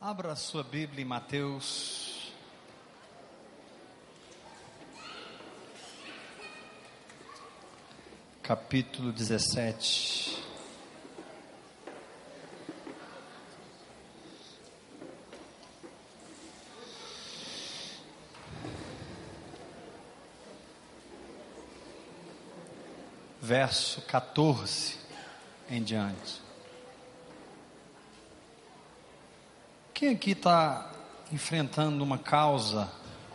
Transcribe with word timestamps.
Abra 0.00 0.36
sua 0.36 0.62
Bíblia 0.62 1.02
em 1.02 1.04
Mateus. 1.04 2.32
Capítulo 8.40 9.10
17. 9.10 10.40
Verso 23.42 24.00
14 24.02 24.96
em 25.68 25.82
diante. 25.82 26.47
Quem 29.98 30.10
aqui 30.10 30.30
está 30.30 30.92
enfrentando 31.32 32.04
uma 32.04 32.18
causa 32.18 32.88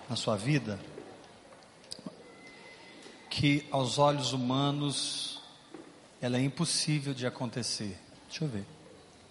na 0.10 0.16
sua 0.16 0.38
vida 0.38 0.80
que 3.30 3.68
aos 3.70 4.00
olhos 4.00 4.32
humanos 4.32 5.42
ela 6.22 6.38
é 6.38 6.42
impossível 6.42 7.14
de 7.14 7.28
acontecer? 7.28 8.00
Deixa 8.30 8.46
eu 8.46 8.48
ver. 8.48 8.66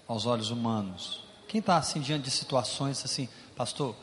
Aos 0.06 0.26
olhos 0.26 0.50
humanos. 0.50 1.24
Quem 1.48 1.60
está 1.60 1.78
assim 1.78 2.02
diante 2.02 2.24
de 2.24 2.30
situações 2.30 3.02
assim, 3.02 3.26
pastor, 3.56 3.96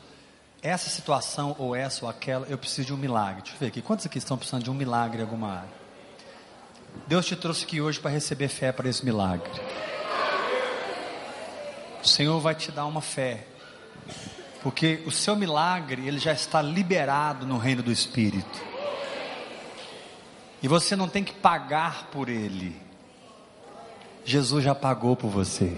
essa 0.60 0.90
situação 0.90 1.54
ou 1.56 1.76
essa 1.76 2.06
ou 2.06 2.10
aquela, 2.10 2.48
eu 2.48 2.58
preciso 2.58 2.88
de 2.88 2.94
um 2.94 2.96
milagre. 2.96 3.42
Deixa 3.42 3.54
eu 3.54 3.60
ver 3.60 3.66
aqui. 3.68 3.80
Quantos 3.80 4.06
aqui 4.06 4.18
estão 4.18 4.36
precisando 4.36 4.64
de 4.64 4.70
um 4.72 4.74
milagre 4.74 5.20
em 5.20 5.22
alguma 5.22 5.52
área? 5.52 5.72
Deus 7.06 7.26
te 7.26 7.36
trouxe 7.36 7.64
aqui 7.64 7.80
hoje 7.80 8.00
para 8.00 8.10
receber 8.10 8.48
fé 8.48 8.72
para 8.72 8.88
esse 8.88 9.04
milagre. 9.04 9.48
O 12.02 12.06
Senhor 12.06 12.40
vai 12.40 12.54
te 12.54 12.72
dar 12.72 12.86
uma 12.86 13.00
fé. 13.00 13.46
Porque 14.62 15.02
o 15.06 15.10
seu 15.10 15.34
milagre, 15.36 16.06
ele 16.06 16.18
já 16.18 16.32
está 16.32 16.60
liberado 16.60 17.46
no 17.46 17.58
reino 17.58 17.82
do 17.82 17.90
Espírito. 17.90 18.70
E 20.62 20.68
você 20.68 20.94
não 20.94 21.08
tem 21.08 21.24
que 21.24 21.32
pagar 21.32 22.08
por 22.12 22.28
ele. 22.28 22.76
Jesus 24.24 24.62
já 24.62 24.74
pagou 24.74 25.16
por 25.16 25.28
você. 25.30 25.76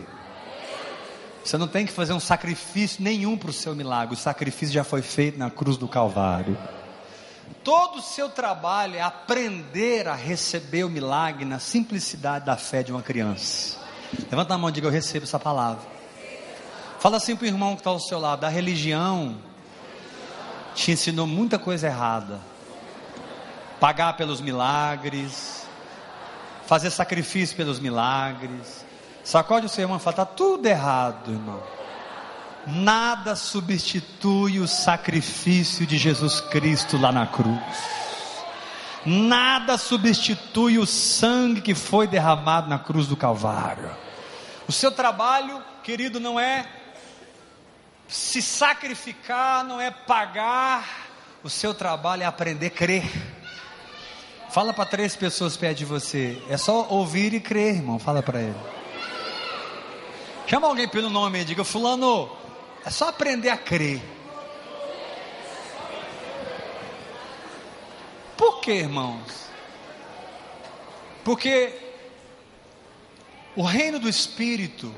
Você 1.44 1.56
não 1.56 1.68
tem 1.68 1.86
que 1.86 1.92
fazer 1.92 2.12
um 2.12 2.20
sacrifício 2.20 3.02
nenhum 3.02 3.36
para 3.36 3.50
o 3.50 3.52
seu 3.52 3.74
milagre. 3.74 4.14
O 4.14 4.18
sacrifício 4.18 4.74
já 4.74 4.84
foi 4.84 5.02
feito 5.02 5.38
na 5.38 5.50
cruz 5.50 5.76
do 5.76 5.88
Calvário. 5.88 6.56
Todo 7.62 7.98
o 7.98 8.02
seu 8.02 8.28
trabalho 8.28 8.96
é 8.96 9.00
aprender 9.00 10.08
a 10.08 10.14
receber 10.14 10.84
o 10.84 10.88
milagre 10.88 11.44
na 11.44 11.58
simplicidade 11.58 12.44
da 12.44 12.56
fé 12.56 12.82
de 12.82 12.92
uma 12.92 13.02
criança. 13.02 13.78
Levanta 14.30 14.54
a 14.54 14.58
mão 14.58 14.70
e 14.70 14.72
diga: 14.72 14.88
Eu 14.88 14.92
recebo 14.92 15.24
essa 15.24 15.38
palavra. 15.38 15.82
Fala 17.02 17.16
assim 17.16 17.34
para 17.34 17.46
o 17.46 17.48
irmão 17.48 17.74
que 17.74 17.80
está 17.80 17.90
ao 17.90 17.98
seu 17.98 18.20
lado: 18.20 18.44
a 18.44 18.48
religião 18.48 19.36
te 20.72 20.92
ensinou 20.92 21.26
muita 21.26 21.58
coisa 21.58 21.88
errada. 21.88 22.38
Pagar 23.80 24.12
pelos 24.12 24.40
milagres, 24.40 25.66
fazer 26.64 26.90
sacrifício 26.90 27.56
pelos 27.56 27.80
milagres. 27.80 28.86
Sacode 29.24 29.66
o 29.66 29.68
seu 29.68 29.82
irmão 29.82 29.96
e 29.96 30.00
fala: 30.00 30.12
está 30.12 30.24
tudo 30.24 30.64
errado, 30.64 31.32
irmão. 31.32 31.60
Nada 32.68 33.34
substitui 33.34 34.60
o 34.60 34.68
sacrifício 34.68 35.84
de 35.84 35.98
Jesus 35.98 36.40
Cristo 36.40 36.96
lá 36.96 37.10
na 37.10 37.26
cruz. 37.26 37.58
Nada 39.04 39.76
substitui 39.76 40.78
o 40.78 40.86
sangue 40.86 41.62
que 41.62 41.74
foi 41.74 42.06
derramado 42.06 42.70
na 42.70 42.78
cruz 42.78 43.08
do 43.08 43.16
Calvário. 43.16 43.90
O 44.68 44.72
seu 44.72 44.92
trabalho, 44.92 45.60
querido, 45.82 46.20
não 46.20 46.38
é 46.38 46.64
se 48.12 48.42
sacrificar 48.42 49.64
não 49.64 49.80
é 49.80 49.90
pagar, 49.90 51.08
o 51.42 51.48
seu 51.48 51.72
trabalho 51.72 52.22
é 52.22 52.26
aprender 52.26 52.66
a 52.66 52.70
crer. 52.70 53.10
Fala 54.50 54.74
para 54.74 54.84
três 54.84 55.16
pessoas 55.16 55.56
perto 55.56 55.78
de 55.78 55.86
você, 55.86 56.40
é 56.46 56.58
só 56.58 56.86
ouvir 56.90 57.32
e 57.32 57.40
crer, 57.40 57.76
irmão. 57.76 57.98
Fala 57.98 58.22
para 58.22 58.42
ele. 58.42 58.60
Chama 60.46 60.66
alguém 60.66 60.86
pelo 60.86 61.08
nome 61.08 61.40
e 61.40 61.44
diga: 61.44 61.64
Fulano, 61.64 62.30
é 62.84 62.90
só 62.90 63.08
aprender 63.08 63.48
a 63.48 63.56
crer. 63.56 64.02
Por 68.36 68.60
que, 68.60 68.72
irmãos? 68.72 69.46
Porque 71.24 71.72
o 73.56 73.62
reino 73.62 73.98
do 73.98 74.08
Espírito 74.08 74.94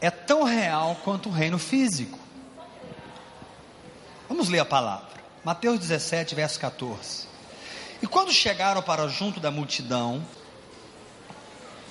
é 0.00 0.10
tão 0.10 0.44
real 0.44 0.96
quanto 1.04 1.28
o 1.28 1.32
reino 1.32 1.58
físico. 1.58 2.23
Vamos 4.28 4.48
ler 4.48 4.60
a 4.60 4.64
palavra. 4.64 5.14
Mateus 5.44 5.78
17, 5.80 6.34
verso 6.34 6.58
14. 6.58 7.26
E 8.00 8.06
quando 8.06 8.32
chegaram 8.32 8.82
para 8.82 9.06
junto 9.06 9.38
da 9.38 9.50
multidão, 9.50 10.24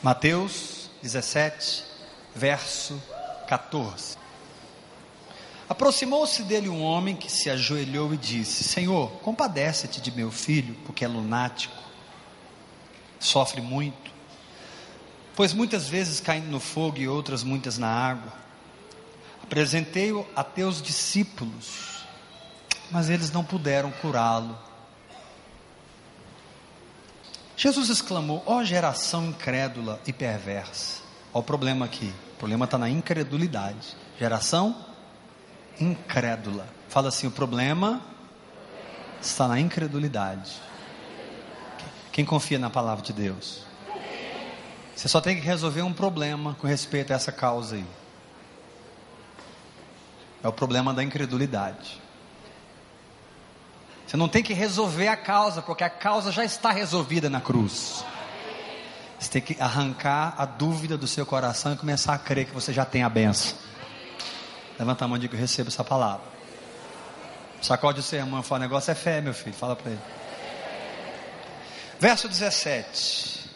Mateus 0.02 0.90
17, 1.04 1.84
verso 2.36 3.02
14. 3.48 4.18
Aproximou-se 5.70 6.42
dele 6.44 6.70
um 6.70 6.82
homem 6.82 7.16
que 7.16 7.32
se 7.32 7.50
ajoelhou 7.52 8.14
e 8.14 8.18
disse: 8.18 8.64
Senhor, 8.64 9.12
compadece-te 9.22 10.02
de 10.02 10.12
meu 10.12 10.32
filho, 10.32 10.76
porque 10.86 11.06
é 11.06 11.08
lunático, 11.08 11.78
sofre 13.20 13.62
muito, 13.62 14.12
pois 15.36 15.54
muitas 15.54 15.88
vezes 15.88 16.20
caindo 16.20 16.50
no 16.50 16.60
fogo 16.60 16.98
e 16.98 17.08
outras 17.08 17.44
muitas 17.44 17.78
na 17.78 17.88
água. 17.88 18.34
Apresentei-o 19.44 20.28
a 20.36 20.44
teus 20.44 20.82
discípulos 20.82 21.93
mas 22.92 23.10
eles 23.10 23.32
não 23.32 23.44
puderam 23.44 23.92
curá-lo. 23.92 24.58
Jesus 27.56 27.90
exclamou: 27.90 28.44
Ó 28.46 28.58
oh, 28.58 28.64
geração 28.64 29.28
incrédula 29.28 30.00
e 30.06 30.14
perversa. 30.14 31.02
Olha 31.34 31.42
o 31.42 31.44
problema 31.44 31.86
aqui. 31.86 32.14
O 32.36 32.38
problema 32.38 32.66
está 32.66 32.78
na 32.78 32.90
incredulidade. 32.90 33.96
Geração 34.20 34.76
incrédula. 35.80 36.68
Fala 36.90 37.10
assim: 37.10 37.28
o 37.28 37.32
problema 37.32 38.02
está 39.22 39.48
na 39.48 39.60
incredulidade. 39.60 40.62
Quem 42.12 42.26
confia 42.26 42.60
na 42.60 42.70
palavra 42.70 43.04
de 43.04 43.14
Deus? 43.14 43.66
Você 44.96 45.08
só 45.08 45.20
tem 45.20 45.36
que 45.36 45.42
resolver 45.42 45.82
um 45.82 45.94
problema 45.94 46.56
com 46.60 46.68
respeito 46.68 47.12
a 47.12 47.16
essa 47.16 47.32
causa 47.32 47.76
aí. 47.76 47.86
É 50.44 50.48
o 50.48 50.54
problema 50.54 50.94
da 50.94 51.04
incredulidade. 51.04 52.03
Você 54.06 54.18
não 54.18 54.28
tem 54.28 54.44
que 54.44 54.53
resolver 54.53 55.08
a 55.08 55.18
causa, 55.18 55.62
porque 55.62 55.84
a 55.84 55.90
causa 55.90 56.31
já 56.31 56.44
está 56.44 56.72
resolvida 56.72 57.30
na 57.30 57.41
cruz. 57.41 58.03
Você 59.19 59.30
tem 59.30 59.41
que 59.41 59.62
arrancar 59.62 60.36
a 60.38 60.46
dúvida 60.46 60.97
do 60.97 61.08
seu 61.08 61.25
coração 61.25 61.74
e 61.74 61.78
começar 61.78 62.13
a 62.13 62.18
crer 62.18 62.46
que 62.46 62.53
você 62.53 62.74
já 62.74 62.84
tem 62.84 63.03
a 63.03 63.09
benção. 63.09 63.58
Levanta 64.78 65.06
a 65.06 65.08
mão 65.08 65.18
e 65.18 65.22
diga: 65.22 65.36
Eu 65.36 65.40
recebo 65.40 65.69
essa 65.69 65.84
palavra. 65.84 66.25
Sacode 67.62 68.02
o 68.02 68.03
seu 68.03 68.19
irmão 68.19 68.44
fala: 68.44 68.59
O 68.59 68.63
negócio 68.63 68.92
é 68.92 68.96
fé, 68.96 69.22
meu 69.22 69.34
filho. 69.34 69.56
Fala 69.56 69.75
para 69.75 69.92
ele. 69.92 70.02
Verso 72.00 72.28
17. 72.28 73.50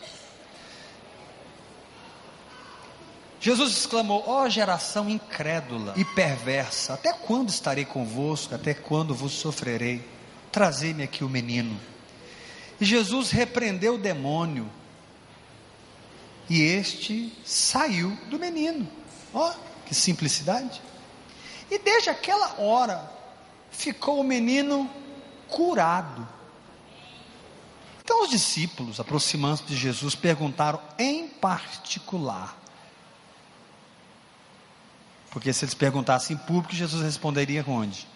Jesus 3.42 3.78
exclamou: 3.78 4.24
Ó 4.26 4.44
oh, 4.44 4.50
geração 4.50 5.10
incrédula 5.10 5.94
e 5.98 6.06
perversa, 6.06 6.94
até 6.94 7.12
quando 7.12 7.50
estarei 7.50 7.86
convosco? 7.86 8.56
Até 8.56 8.74
quando 8.74 9.14
vos 9.14 9.34
sofrerei? 9.34 10.08
Trazei-me 10.58 11.04
aqui 11.04 11.24
o 11.24 11.30
menino. 11.30 11.80
E 12.82 12.84
Jesus 12.84 13.30
repreendeu 13.30 13.94
o 13.94 13.98
demônio. 14.00 14.68
E 16.50 16.64
este 16.64 17.32
saiu 17.46 18.18
do 18.28 18.40
menino. 18.40 18.90
Ó, 19.32 19.52
oh, 19.52 19.86
que 19.86 19.94
simplicidade. 19.94 20.82
E 21.70 21.78
desde 21.78 22.10
aquela 22.10 22.60
hora 22.60 23.08
ficou 23.70 24.20
o 24.20 24.24
menino 24.24 24.90
curado. 25.48 26.28
Então 28.04 28.24
os 28.24 28.32
discípulos, 28.32 29.00
aproximando-se 29.00 29.66
de 29.66 29.76
Jesus, 29.76 30.16
perguntaram 30.16 30.82
em 30.98 31.28
particular. 31.28 32.58
Porque 35.30 35.54
se 35.54 35.66
eles 35.66 35.76
perguntassem 35.76 36.36
em 36.36 36.40
público, 36.40 36.74
Jesus 36.74 37.04
responderia 37.04 37.64
onde? 37.68 38.08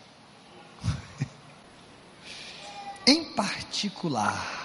Em 3.05 3.23
particular. 3.23 4.59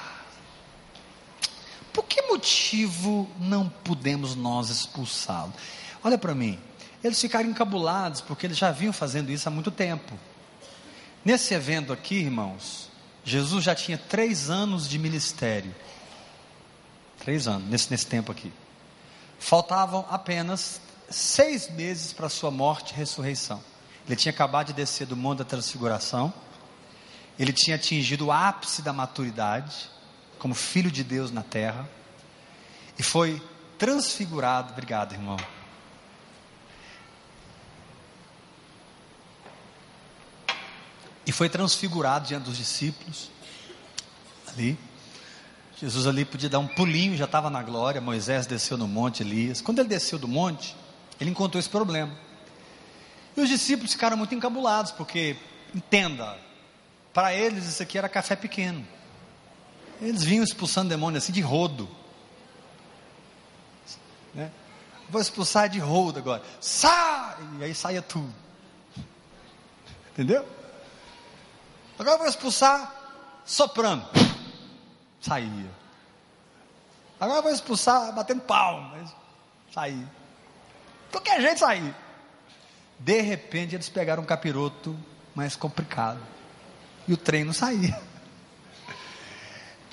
Por 1.93 2.05
que 2.05 2.23
motivo 2.23 3.29
não 3.39 3.69
podemos 3.69 4.35
nós 4.35 4.69
expulsá-lo? 4.69 5.53
Olha 6.05 6.19
para 6.19 6.35
mim, 6.35 6.59
eles 7.03 7.21
ficaram 7.21 7.49
encabulados 7.49 8.21
porque 8.21 8.47
eles 8.47 8.59
já 8.59 8.71
vinham 8.71 8.93
fazendo 8.93 9.31
isso 9.31 9.49
há 9.49 9.51
muito 9.51 9.71
tempo. 9.71 10.13
Nesse 11.25 11.55
evento 11.55 11.93
aqui, 11.93 12.17
irmãos, 12.17 12.91
Jesus 13.25 13.65
já 13.65 13.75
tinha 13.75 13.99
três 13.99 14.51
anos 14.51 14.89
de 14.89 14.99
ministério. 14.99 15.75
Três 17.19 17.49
anos, 17.49 17.69
nesse, 17.69 17.91
nesse 17.91 18.07
tempo 18.07 18.31
aqui. 18.31 18.53
Faltavam 19.39 20.07
apenas 20.09 20.81
seis 21.11 21.69
meses 21.71 22.13
para 22.13 22.29
sua 22.29 22.51
morte 22.51 22.93
e 22.93 22.97
ressurreição. 22.97 23.61
Ele 24.07 24.17
tinha 24.17 24.33
acabado 24.33 24.69
de 24.69 24.73
descer 24.75 25.07
do 25.07 25.17
Monte 25.17 25.39
da 25.39 25.45
Transfiguração. 25.45 26.33
Ele 27.39 27.53
tinha 27.53 27.77
atingido 27.77 28.27
o 28.27 28.33
ápice 28.33 28.81
da 28.83 28.93
maturidade, 28.93 29.91
como 30.39 30.55
filho 30.55 30.91
de 30.91 31.05
Deus 31.05 31.31
na 31.31 31.43
terra. 31.43 31.89
E 32.99 33.03
foi 33.03 33.43
transfigurado. 33.79 34.73
Obrigado, 34.73 35.13
irmão. 35.13 35.37
E 41.27 41.33
foi 41.33 41.49
transfigurado 41.49 42.27
diante 42.27 42.45
dos 42.45 42.57
discípulos. 42.57 43.31
Ali. 44.47 44.79
Jesus 45.79 46.07
ali 46.07 46.25
podia 46.25 46.49
dar 46.49 46.59
um 46.59 46.67
pulinho, 46.67 47.17
já 47.17 47.27
estava 47.27 47.51
na 47.51 47.63
glória. 47.63 48.01
Moisés 48.01 48.47
desceu 48.47 48.79
no 48.79 48.89
monte, 48.89 49.23
Elias. 49.23 49.61
Quando 49.61 49.81
ele 49.81 49.89
desceu 49.89 50.19
do 50.19 50.29
monte, 50.29 50.75
ele 51.21 51.31
encontrou 51.31 51.59
esse 51.59 51.69
problema. 51.69 52.17
E 53.37 53.41
os 53.43 53.49
discípulos 53.49 53.93
ficaram 53.93 54.17
muito 54.17 54.35
encabulados, 54.35 54.93
porque, 54.93 55.37
entenda, 55.75 56.39
para 57.17 57.33
eles 57.33 57.65
isso 57.65 57.83
aqui 57.83 57.97
era 57.97 58.11
café 58.11 58.37
pequeno. 58.37 58.87
Eles 60.03 60.23
vinham 60.23 60.45
expulsando 60.45 60.91
demônio 60.91 61.17
assim 61.17 61.33
de 61.33 61.41
rodo. 61.41 61.89
Né? 64.35 64.53
Vou 65.09 65.19
expulsar 65.19 65.71
de 65.71 65.79
rodo 65.79 66.19
agora. 66.19 66.43
Sai! 66.61 67.39
E 67.59 67.65
aí 67.65 67.75
saia 67.75 68.03
tudo. 68.03 68.31
Entendeu? 70.13 70.47
Agora 71.99 72.19
vou 72.19 72.27
expulsar 72.27 72.95
soprando. 73.47 74.07
Saía. 75.19 75.71
Agora 77.19 77.41
vou 77.41 77.51
expulsar 77.51 78.15
batendo 78.15 78.43
palmas. 78.43 79.11
Saía. 79.73 80.07
Qualquer 81.11 81.41
jeito 81.41 81.61
sair. 81.61 81.95
De 82.99 83.23
repente 83.23 83.75
eles 83.75 83.89
pegaram 83.89 84.23
um 84.23 84.27
capiroto 84.27 84.95
mais 85.35 85.57
complicado. 85.57 86.36
E 87.09 87.13
o 87.13 87.17
trem 87.17 87.45
não 87.45 87.53
saía. 87.53 88.01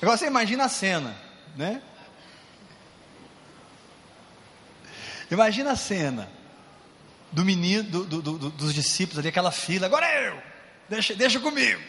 Agora 0.00 0.18
você 0.18 0.26
imagina 0.26 0.64
a 0.64 0.68
cena, 0.68 1.16
né? 1.56 1.80
Imagina 5.30 5.72
a 5.72 5.76
cena 5.76 6.28
do 7.32 7.44
menino, 7.44 7.82
do, 7.82 8.04
do, 8.04 8.22
do, 8.22 8.50
dos 8.50 8.74
discípulos 8.74 9.18
ali, 9.18 9.28
aquela 9.28 9.50
fila, 9.50 9.86
agora 9.86 10.06
é 10.06 10.28
eu, 10.28 10.42
deixa, 10.88 11.14
deixa 11.14 11.40
comigo. 11.40 11.80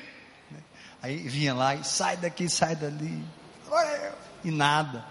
Aí 1.02 1.18
vinha 1.18 1.54
lá 1.54 1.76
e 1.76 1.84
sai 1.84 2.18
daqui, 2.18 2.50
sai 2.50 2.76
dali, 2.76 3.24
agora 3.68 3.88
é 3.88 4.08
eu, 4.08 4.50
e 4.50 4.52
nada. 4.52 5.06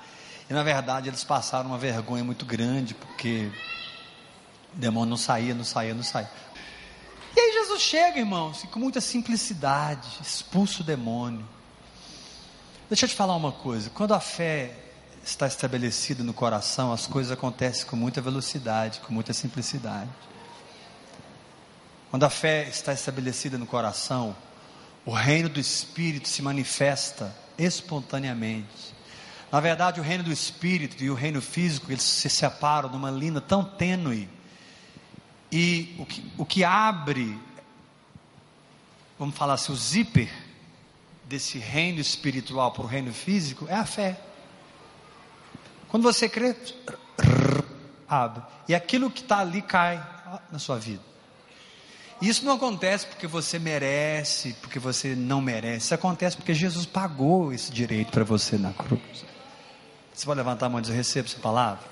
E 0.50 0.52
na 0.52 0.62
verdade 0.62 1.08
eles 1.08 1.22
passaram 1.22 1.68
uma 1.68 1.78
vergonha 1.78 2.24
muito 2.24 2.44
grande, 2.44 2.94
porque 2.94 3.50
o 4.74 4.76
demônio 4.76 5.10
não 5.10 5.16
saía, 5.16 5.54
não 5.54 5.64
saía, 5.64 5.94
não 5.94 6.02
saía. 6.02 6.28
E 7.36 7.40
aí 7.40 7.52
Jesus 7.52 7.82
chega, 7.82 8.18
irmãos, 8.18 8.62
e 8.62 8.68
com 8.68 8.78
muita 8.78 9.00
simplicidade, 9.00 10.08
expulsa 10.20 10.82
o 10.82 10.84
demônio. 10.84 11.44
Deixa 12.88 13.06
eu 13.06 13.08
te 13.08 13.14
falar 13.16 13.34
uma 13.34 13.50
coisa: 13.50 13.90
quando 13.90 14.14
a 14.14 14.20
fé 14.20 14.76
está 15.24 15.46
estabelecida 15.46 16.22
no 16.22 16.32
coração, 16.32 16.92
as 16.92 17.06
coisas 17.06 17.32
acontecem 17.32 17.86
com 17.86 17.96
muita 17.96 18.20
velocidade, 18.20 19.00
com 19.00 19.12
muita 19.12 19.32
simplicidade. 19.32 20.10
Quando 22.10 22.24
a 22.24 22.30
fé 22.30 22.68
está 22.68 22.92
estabelecida 22.92 23.58
no 23.58 23.66
coração, 23.66 24.36
o 25.04 25.12
reino 25.12 25.48
do 25.48 25.58
Espírito 25.58 26.28
se 26.28 26.40
manifesta 26.40 27.34
espontaneamente. 27.58 28.94
Na 29.50 29.58
verdade, 29.58 29.98
o 29.98 30.02
reino 30.02 30.22
do 30.22 30.32
Espírito 30.32 31.02
e 31.02 31.10
o 31.10 31.14
reino 31.14 31.42
físico, 31.42 31.90
eles 31.90 32.04
se 32.04 32.30
separam 32.30 32.88
numa 32.88 33.10
linha 33.10 33.40
tão 33.40 33.64
tênue 33.64 34.28
e 35.56 35.94
o 36.00 36.04
que, 36.04 36.32
o 36.36 36.44
que 36.44 36.64
abre, 36.64 37.38
vamos 39.16 39.36
falar 39.36 39.54
assim, 39.54 39.70
o 39.70 39.76
zíper 39.76 40.28
desse 41.26 41.58
reino 41.58 42.00
espiritual 42.00 42.72
para 42.72 42.82
o 42.82 42.86
reino 42.88 43.12
físico 43.12 43.64
é 43.68 43.74
a 43.76 43.86
fé. 43.86 44.20
Quando 45.88 46.02
você 46.02 46.28
crê, 46.28 46.56
abre. 48.08 48.42
E 48.66 48.74
aquilo 48.74 49.08
que 49.08 49.20
está 49.20 49.38
ali 49.38 49.62
cai 49.62 50.04
na 50.50 50.58
sua 50.58 50.76
vida. 50.76 51.02
Isso 52.20 52.44
não 52.44 52.54
acontece 52.54 53.06
porque 53.06 53.28
você 53.28 53.56
merece, 53.56 54.54
porque 54.54 54.80
você 54.80 55.14
não 55.14 55.40
merece. 55.40 55.84
Isso 55.84 55.94
acontece 55.94 56.36
porque 56.36 56.52
Jesus 56.52 56.84
pagou 56.84 57.52
esse 57.52 57.70
direito 57.70 58.10
para 58.10 58.24
você 58.24 58.58
na 58.58 58.72
cruz. 58.72 59.24
Você 60.12 60.26
pode 60.26 60.38
levantar 60.38 60.66
a 60.66 60.68
mão 60.68 60.80
e 60.80 60.82
dizer: 60.82 60.94
Eu 60.94 60.96
recebo 60.96 61.28
essa 61.28 61.38
palavra? 61.38 61.84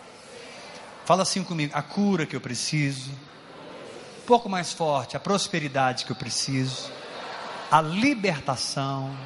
Fala 1.04 1.22
assim 1.22 1.44
comigo: 1.44 1.72
a 1.76 1.82
cura 1.82 2.26
que 2.26 2.34
eu 2.34 2.40
preciso, 2.40 3.12
um 4.22 4.24
pouco 4.24 4.48
mais 4.48 4.72
forte, 4.72 5.16
a 5.16 5.20
prosperidade 5.20 6.04
que 6.04 6.12
eu 6.12 6.16
preciso, 6.16 6.92
a 7.68 7.80
libertação, 7.80 9.16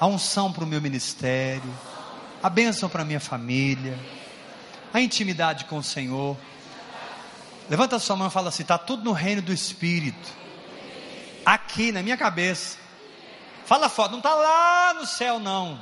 a 0.00 0.06
unção 0.06 0.50
para 0.50 0.64
o 0.64 0.66
meu 0.66 0.80
ministério, 0.80 1.70
a 2.42 2.48
bênção 2.48 2.88
para 2.88 3.02
a 3.02 3.04
minha 3.04 3.20
família, 3.20 3.98
a 4.94 5.00
intimidade 5.02 5.66
com 5.66 5.76
o 5.76 5.82
Senhor. 5.82 6.34
Levanta 7.68 7.98
sua 7.98 8.16
mão 8.16 8.28
e 8.28 8.30
fala 8.30 8.48
assim: 8.48 8.62
está 8.62 8.78
tudo 8.78 9.04
no 9.04 9.12
reino 9.12 9.42
do 9.42 9.52
Espírito, 9.52 10.30
aqui 11.44 11.92
na 11.92 12.02
minha 12.02 12.16
cabeça. 12.16 12.78
Fala 13.66 13.90
forte, 13.90 14.12
não 14.12 14.18
está 14.18 14.34
lá 14.34 14.94
no 14.94 15.04
céu, 15.04 15.38
não. 15.38 15.80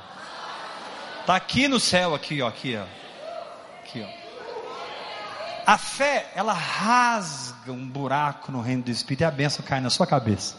Está 1.21 1.37
aqui 1.37 1.69
no 1.69 1.79
céu, 1.79 2.17
aqui, 2.17 2.43
ó, 2.43 2.49
aqui, 2.49 2.77
ó. 2.77 2.85
Aqui, 3.81 4.03
ó. 4.03 4.18
A 5.69 5.77
fé, 5.77 6.33
ela 6.35 6.55
rasga 6.55 7.73
um 7.73 7.87
buraco 7.87 8.51
no 8.51 8.63
reino 8.63 8.85
do 8.85 8.91
Espírito 8.91 9.21
e 9.21 9.25
a 9.27 9.31
benção 9.31 9.63
cai 9.63 9.83
na 9.83 9.91
sua 9.91 10.07
cabeça. 10.07 10.55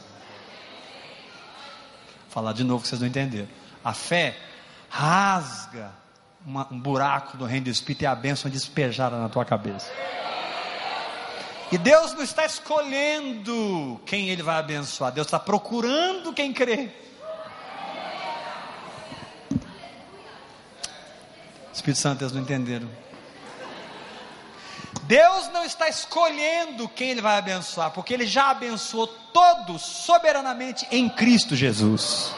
Vou 2.26 2.30
falar 2.30 2.54
de 2.54 2.64
novo 2.64 2.84
que 2.84 2.90
vocês 2.90 3.02
não 3.02 3.08
entenderam. 3.08 3.48
A 3.84 3.92
fé 3.92 4.38
rasga 4.88 5.92
uma, 6.46 6.68
um 6.72 6.80
buraco 6.80 7.38
no 7.38 7.46
reino 7.46 7.64
do 7.64 7.72
Espírito 7.72 8.04
e 8.04 8.06
a 8.06 8.14
benção 8.14 8.50
é 8.50 8.52
despejada 8.52 9.18
na 9.18 9.28
tua 9.30 9.44
cabeça. 9.44 9.92
E 11.72 11.78
Deus 11.80 12.14
não 12.14 12.22
está 12.22 12.46
escolhendo 12.46 14.00
quem 14.06 14.30
Ele 14.30 14.44
vai 14.44 14.60
abençoar, 14.60 15.12
Deus 15.12 15.26
está 15.26 15.40
procurando 15.40 16.32
quem 16.34 16.54
crê. 16.54 16.92
Espírito 21.74 21.98
Santo, 21.98 22.22
eles 22.22 22.32
não 22.32 22.44
entenderam. 22.44 23.09
Deus 25.10 25.48
não 25.48 25.66
está 25.66 25.90
escolhendo 25.90 26.88
quem 26.88 27.10
Ele 27.10 27.22
vai 27.22 27.40
abençoar, 27.40 27.90
porque 27.90 28.14
Ele 28.14 28.28
já 28.28 28.52
abençoou 28.52 29.08
todos 29.08 29.82
soberanamente 29.82 30.88
em 30.92 31.10
Cristo 31.10 31.56
Jesus. 31.56 32.32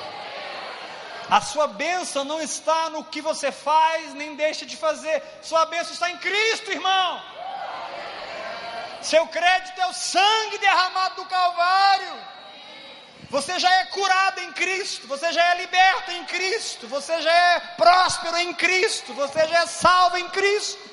A 1.30 1.42
sua 1.42 1.68
bênção 1.68 2.24
não 2.24 2.42
está 2.42 2.90
no 2.90 3.04
que 3.04 3.22
você 3.22 3.52
faz, 3.52 4.14
nem 4.14 4.38
deixa 4.38 4.66
de 4.66 4.78
fazer. 4.78 5.22
Sua 5.42 5.66
bênção 5.66 5.92
está 5.92 6.10
em 6.12 6.18
Cristo, 6.18 6.72
irmão. 6.72 7.22
Seu 9.02 9.28
crédito 9.28 9.82
é 9.82 9.88
o 9.88 9.94
sangue 9.94 10.58
derramado 10.58 11.16
do 11.16 11.26
Calvário. 11.26 12.14
Você 13.30 13.60
já 13.60 13.74
é 13.82 13.86
curado 13.88 14.40
em 14.40 14.54
Cristo, 14.54 15.10
você 15.10 15.34
já 15.34 15.44
é 15.52 15.58
liberto 15.58 16.12
em 16.12 16.24
Cristo, 16.24 16.88
você 16.88 17.22
já 17.22 17.34
é 17.34 17.60
próspero 17.76 18.38
em 18.38 18.54
Cristo, 18.54 19.14
você 19.14 19.46
já 19.46 19.64
é 19.64 19.66
salvo 19.66 20.16
em 20.16 20.30
Cristo. 20.30 20.91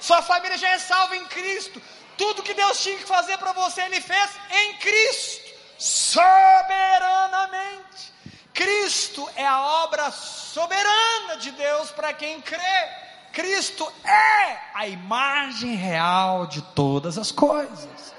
Sua 0.00 0.20
família 0.22 0.58
já 0.58 0.70
é 0.70 0.78
salva 0.78 1.16
em 1.16 1.24
Cristo. 1.26 1.80
Tudo 2.16 2.42
que 2.42 2.54
Deus 2.54 2.80
tinha 2.80 2.96
que 2.96 3.04
fazer 3.04 3.36
para 3.38 3.52
você, 3.52 3.82
Ele 3.82 4.00
fez 4.00 4.30
em 4.50 4.78
Cristo, 4.78 5.44
soberanamente. 5.78 8.16
Cristo 8.54 9.28
é 9.36 9.46
a 9.46 9.60
obra 9.84 10.10
soberana 10.10 11.36
de 11.38 11.50
Deus 11.50 11.90
para 11.90 12.14
quem 12.14 12.40
crê. 12.40 12.88
Cristo 13.32 13.92
é 14.02 14.58
a 14.72 14.86
imagem 14.86 15.74
real 15.74 16.46
de 16.46 16.62
todas 16.62 17.18
as 17.18 17.30
coisas. 17.30 18.15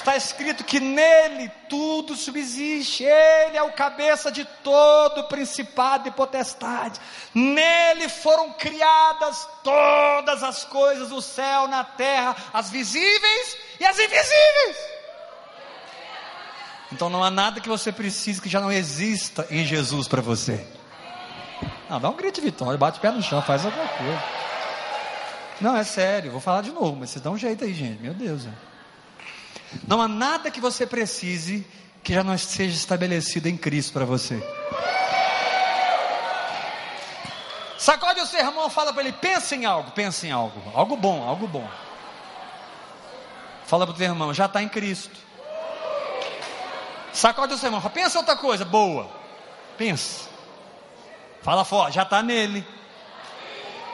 Está 0.00 0.16
escrito 0.16 0.64
que 0.64 0.80
nele 0.80 1.52
tudo 1.68 2.16
subsiste, 2.16 3.04
ele 3.04 3.58
é 3.58 3.62
o 3.62 3.72
cabeça 3.72 4.32
de 4.32 4.46
todo 4.64 5.24
principado 5.24 6.08
e 6.08 6.10
potestade. 6.10 6.98
Nele 7.34 8.08
foram 8.08 8.50
criadas 8.54 9.46
todas 9.62 10.42
as 10.42 10.64
coisas 10.64 11.10
do 11.10 11.20
céu, 11.20 11.68
na 11.68 11.84
terra, 11.84 12.34
as 12.50 12.70
visíveis 12.70 13.58
e 13.78 13.84
as 13.84 13.98
invisíveis. 13.98 14.76
Então 16.90 17.10
não 17.10 17.22
há 17.22 17.30
nada 17.30 17.60
que 17.60 17.68
você 17.68 17.92
precise 17.92 18.40
que 18.40 18.48
já 18.48 18.58
não 18.58 18.72
exista 18.72 19.46
em 19.50 19.66
Jesus 19.66 20.08
para 20.08 20.22
você. 20.22 20.66
Não, 21.90 22.00
dá 22.00 22.08
um 22.08 22.16
grito 22.16 22.36
de 22.36 22.46
vitória, 22.46 22.78
bate 22.78 22.98
o 22.98 23.02
pé 23.02 23.10
no 23.10 23.22
chão, 23.22 23.42
faz 23.42 23.66
alguma 23.66 23.86
coisa. 23.86 24.22
Não, 25.60 25.76
é 25.76 25.84
sério, 25.84 26.32
vou 26.32 26.40
falar 26.40 26.62
de 26.62 26.72
novo, 26.72 26.96
mas 26.96 27.10
vocês 27.10 27.22
dão 27.22 27.34
um 27.34 27.38
jeito 27.38 27.64
aí, 27.64 27.74
gente. 27.74 28.00
Meu 28.00 28.14
Deus. 28.14 28.46
É. 28.46 28.70
Não 29.86 30.00
há 30.00 30.08
nada 30.08 30.50
que 30.50 30.60
você 30.60 30.86
precise 30.86 31.66
que 32.02 32.14
já 32.14 32.24
não 32.24 32.36
seja 32.38 32.74
estabelecido 32.74 33.48
em 33.48 33.56
Cristo 33.56 33.92
para 33.92 34.04
você. 34.04 34.42
Sacode 37.78 38.20
o 38.20 38.26
seu 38.26 38.40
irmão, 38.40 38.68
fala 38.68 38.92
para 38.92 39.02
ele: 39.02 39.12
pensa 39.12 39.54
em 39.56 39.64
algo, 39.64 39.90
pensa 39.92 40.26
em 40.26 40.30
algo, 40.30 40.60
algo 40.74 40.96
bom, 40.96 41.26
algo 41.26 41.46
bom. 41.46 41.68
Fala 43.66 43.86
para 43.86 43.94
o 43.94 43.96
teu 43.96 44.06
irmão, 44.06 44.34
já 44.34 44.46
está 44.46 44.62
em 44.62 44.68
Cristo. 44.68 45.16
Sacode 47.12 47.54
o 47.54 47.58
seu 47.58 47.68
irmão, 47.68 47.80
pensa 47.90 48.18
outra 48.18 48.36
coisa 48.36 48.64
boa. 48.64 49.10
Pensa. 49.78 50.28
Fala 51.42 51.64
fora, 51.64 51.90
já 51.90 52.02
está 52.02 52.22
nele. 52.22 52.66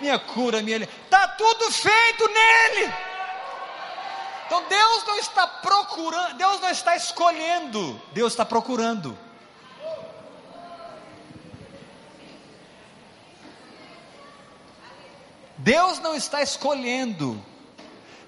Minha 0.01 0.19
cura, 0.19 0.63
minha. 0.63 0.79
Está 0.79 1.29
tudo 1.29 1.71
feito 1.71 2.29
nele. 2.29 2.93
Então 4.47 4.69
Deus 4.69 5.05
não 5.05 5.19
está 5.19 5.47
procurando, 5.47 6.37
Deus 6.37 6.61
não 6.61 6.71
está 6.71 6.95
escolhendo, 6.95 8.01
Deus 8.13 8.33
está 8.33 8.45
procurando. 8.45 9.19
Deus 15.59 15.99
não 15.99 16.15
está 16.15 16.43
escolhendo, 16.43 17.45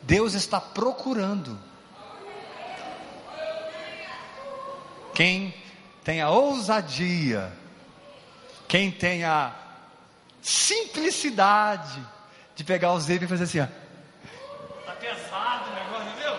Deus 0.03 0.35
está 0.35 0.61
procurando. 0.61 1.57
Quem 5.15 5.55
tem 6.03 6.21
a 6.21 6.31
ousadia, 6.31 7.53
quem 8.67 8.91
tem 8.91 9.23
a 9.23 9.55
simplicidade 10.43 12.05
de 12.57 12.65
pegar 12.65 12.93
o 12.93 13.01
zíper 13.01 13.27
e 13.27 13.29
fazer 13.29 13.45
assim, 13.45 13.61
ó. 13.61 13.88
Pesado 15.01 15.71
o 15.71 15.75
negócio, 15.75 16.13
viu? 16.21 16.33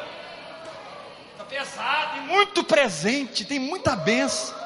Tá 1.38 1.44
pesado, 1.46 2.14
tem 2.14 2.22
muito 2.22 2.64
presente, 2.64 3.46
tem 3.46 3.60
muita 3.60 3.96
benção. 3.96 4.58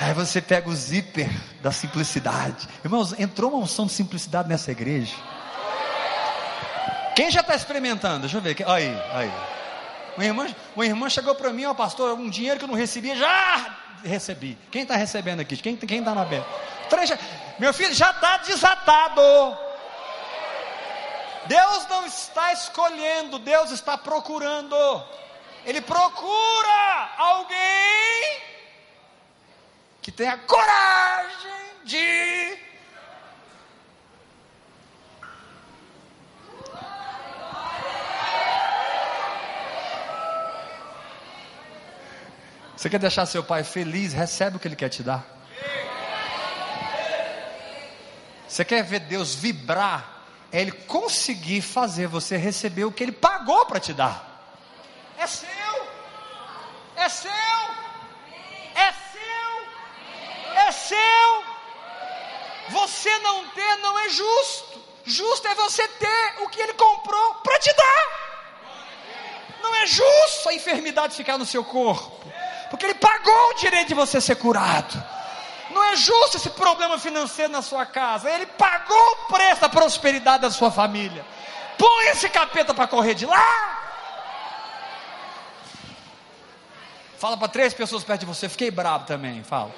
Aí 0.00 0.12
você 0.12 0.42
pega 0.42 0.68
o 0.68 0.74
zíper 0.74 1.30
da 1.62 1.72
simplicidade. 1.72 2.68
Irmãos, 2.84 3.18
entrou 3.18 3.52
uma 3.52 3.62
unção 3.62 3.86
de 3.86 3.92
simplicidade 3.92 4.48
nessa 4.48 4.70
igreja. 4.70 5.14
Quem 7.14 7.30
já 7.30 7.40
está 7.40 7.54
experimentando? 7.54 8.20
Deixa 8.20 8.36
eu 8.36 8.42
ver. 8.42 8.56
Aí, 8.68 8.94
aí. 9.12 9.32
Uma 10.16 10.24
irmã, 10.24 10.46
uma 10.74 10.84
irmã 10.84 11.08
chegou 11.08 11.34
para 11.34 11.50
mim, 11.50 11.64
ó 11.64 11.72
pastor, 11.72 12.18
um 12.18 12.28
dinheiro 12.28 12.58
que 12.58 12.64
eu 12.64 12.68
não 12.68 12.74
recebia, 12.74 13.16
já 13.16 13.76
recebi. 14.04 14.58
Quem 14.70 14.82
está 14.82 14.96
recebendo 14.96 15.40
aqui? 15.40 15.56
Quem 15.56 15.74
está 15.74 16.14
na 16.14 16.24
beira? 16.24 16.46
Meu 17.58 17.72
filho 17.72 17.94
já 17.94 18.10
está 18.10 18.38
desatado. 18.38 19.65
Deus 21.48 21.86
não 21.88 22.06
está 22.06 22.52
escolhendo, 22.52 23.38
Deus 23.38 23.70
está 23.70 23.96
procurando. 23.96 24.76
Ele 25.64 25.80
procura 25.80 27.10
alguém 27.16 28.42
que 30.00 30.12
tenha 30.12 30.38
coragem 30.38 31.52
de 31.84 32.66
Você 42.76 42.90
quer 42.90 42.98
deixar 42.98 43.26
seu 43.26 43.42
pai 43.42 43.64
feliz? 43.64 44.12
Recebe 44.12 44.58
o 44.58 44.60
que 44.60 44.68
ele 44.68 44.76
quer 44.76 44.90
te 44.90 45.02
dar. 45.02 45.26
Você 48.46 48.64
quer 48.64 48.84
ver 48.84 49.00
Deus 49.00 49.34
vibrar? 49.34 50.15
É 50.56 50.62
Ele 50.62 50.72
conseguir 50.72 51.60
fazer 51.60 52.06
você 52.06 52.34
receber 52.38 52.86
o 52.86 52.90
que 52.90 53.02
Ele 53.02 53.12
pagou 53.12 53.66
para 53.66 53.78
te 53.78 53.92
dar. 53.92 54.16
É 55.18 55.26
seu, 55.26 55.48
é 56.96 57.08
seu, 57.10 57.30
é 58.74 58.92
seu, 59.12 60.56
é 60.56 60.72
seu. 60.72 61.44
Você 62.70 63.18
não 63.18 63.46
ter 63.50 63.76
não 63.82 63.98
é 63.98 64.08
justo. 64.08 64.82
Justo 65.04 65.46
é 65.46 65.54
você 65.56 65.86
ter 65.86 66.42
o 66.42 66.48
que 66.48 66.62
Ele 66.62 66.72
comprou 66.72 67.34
para 67.34 67.58
te 67.58 67.74
dar. 67.74 68.06
Não 69.62 69.74
é 69.74 69.86
justo 69.86 70.48
a 70.48 70.54
enfermidade 70.54 71.16
ficar 71.16 71.36
no 71.36 71.44
seu 71.44 71.62
corpo 71.62 72.16
porque 72.70 72.86
Ele 72.86 72.94
pagou 72.94 73.50
o 73.50 73.54
direito 73.54 73.88
de 73.88 73.94
você 73.94 74.22
ser 74.22 74.36
curado. 74.36 75.04
Não 75.76 75.84
é 75.84 75.94
justo 75.94 76.38
esse 76.38 76.48
problema 76.48 76.98
financeiro 76.98 77.52
na 77.52 77.60
sua 77.60 77.84
casa. 77.84 78.30
Ele 78.30 78.46
pagou 78.46 78.96
o 78.96 79.16
preço 79.30 79.60
da 79.60 79.68
prosperidade 79.68 80.40
da 80.40 80.50
sua 80.50 80.70
família. 80.70 81.22
Põe 81.76 82.06
esse 82.06 82.30
capeta 82.30 82.72
para 82.72 82.86
correr 82.86 83.12
de 83.12 83.26
lá. 83.26 83.82
Fala 87.18 87.36
para 87.36 87.48
três 87.48 87.74
pessoas 87.74 88.02
perto 88.02 88.20
de 88.20 88.26
você. 88.26 88.48
Fiquei 88.48 88.70
bravo 88.70 89.04
também. 89.04 89.44
Fala. 89.44 89.70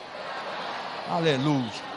Aleluia. 1.10 1.87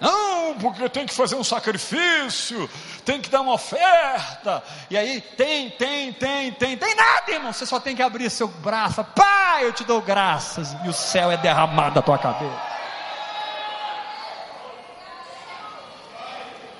Não, 0.00 0.54
porque 0.58 0.88
tem 0.88 1.06
que 1.06 1.14
fazer 1.14 1.36
um 1.36 1.44
sacrifício, 1.44 2.68
tem 3.04 3.20
que 3.20 3.30
dar 3.30 3.40
uma 3.40 3.54
oferta. 3.54 4.62
E 4.90 4.96
aí 4.96 5.20
tem, 5.20 5.70
tem, 5.70 6.12
tem, 6.12 6.52
tem, 6.52 6.76
tem 6.76 6.94
nada, 6.94 7.30
irmão. 7.30 7.52
Você 7.52 7.64
só 7.64 7.78
tem 7.80 7.94
que 7.94 8.02
abrir 8.02 8.28
seu 8.30 8.48
braço. 8.48 9.04
Pai, 9.04 9.64
eu 9.64 9.72
te 9.72 9.84
dou 9.84 10.02
graças. 10.02 10.76
E 10.84 10.88
o 10.88 10.92
céu 10.92 11.30
é 11.30 11.36
derramado 11.36 11.94
da 11.94 12.02
tua 12.02 12.18
cabeça. 12.18 12.74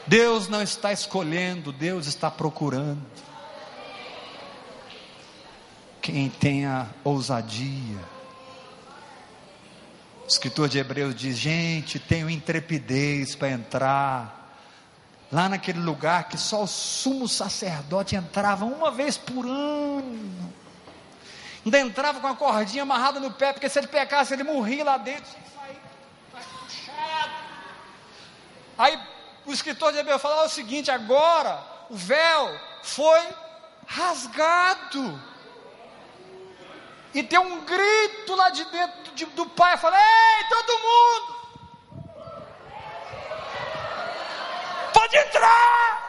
Deus 0.06 0.48
não 0.48 0.62
está 0.62 0.92
escolhendo, 0.92 1.72
Deus 1.72 2.06
está 2.06 2.30
procurando. 2.30 3.02
Quem 6.02 6.28
tenha 6.28 6.86
ousadia, 7.02 7.98
o 10.24 10.26
escritor 10.26 10.68
de 10.68 10.78
Hebreus 10.78 11.14
diz: 11.14 11.36
gente, 11.36 11.98
tenho 11.98 12.30
intrepidez 12.30 13.34
para 13.34 13.50
entrar. 13.50 14.42
Lá 15.30 15.48
naquele 15.48 15.80
lugar 15.80 16.28
que 16.28 16.38
só 16.38 16.62
o 16.62 16.66
sumo 16.66 17.28
sacerdote 17.28 18.14
entrava 18.14 18.64
uma 18.64 18.90
vez 18.90 19.18
por 19.18 19.44
ano. 19.46 20.52
Ainda 21.64 21.80
entrava 21.80 22.20
com 22.20 22.26
a 22.26 22.36
cordinha 22.36 22.82
amarrada 22.82 23.18
no 23.18 23.32
pé, 23.32 23.52
porque 23.52 23.68
se 23.68 23.78
ele 23.78 23.86
pecasse, 23.86 24.32
ele 24.32 24.44
morria 24.44 24.84
lá 24.84 24.96
dentro. 24.96 25.30
Aí 28.78 28.98
o 29.46 29.52
escritor 29.52 29.92
de 29.92 29.98
Hebreus 29.98 30.22
fala 30.22 30.44
o 30.44 30.48
seguinte: 30.48 30.90
agora 30.90 31.62
o 31.90 31.96
véu 31.96 32.60
foi 32.82 33.20
rasgado. 33.86 35.20
E 37.12 37.22
tem 37.22 37.38
um 37.38 37.64
grito 37.64 38.34
lá 38.34 38.50
de 38.50 38.64
dentro 38.64 39.03
de, 39.14 39.24
do 39.26 39.46
pai, 39.46 39.76
fala: 39.76 39.96
Ei, 39.96 40.44
todo 40.48 40.78
mundo! 40.78 41.34
Pode 44.92 45.16
entrar! 45.16 46.04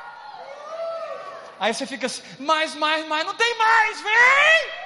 Aí 1.60 1.74
você 1.74 1.86
fica 1.86 2.06
assim, 2.08 2.22
mais, 2.40 2.76
mais, 2.76 3.08
mais, 3.08 3.26
não 3.26 3.34
tem 3.34 3.58
mais, 3.58 4.02
vem! 4.02 4.86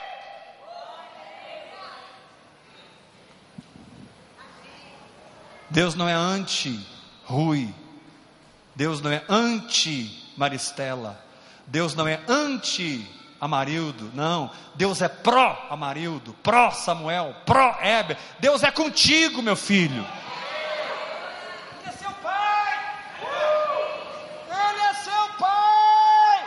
Deus 5.70 5.94
não 5.96 6.08
é 6.10 6.14
anti-Rui, 6.14 7.74
Deus 8.76 9.02
não 9.02 9.12
é 9.12 9.24
anti-Maristela, 9.30 11.24
Deus 11.68 11.94
não 11.94 12.08
é 12.08 12.20
anti 12.28 13.19
Amarildo, 13.40 14.12
não. 14.14 14.52
Deus 14.76 15.02
é 15.02 15.08
pró-Amarildo, 15.08 16.34
pró-Samuel, 16.44 17.34
pró-Heber. 17.46 18.18
Deus 18.40 18.64
é 18.64 18.72
contigo, 18.72 19.42
meu 19.42 19.56
filho. 19.56 20.06
Ele 21.82 21.90
é 21.90 21.92
seu 21.92 22.12
pai. 22.12 22.80
Ele 24.48 24.82
é 24.82 24.94
seu 24.96 25.30
pai. 25.38 26.44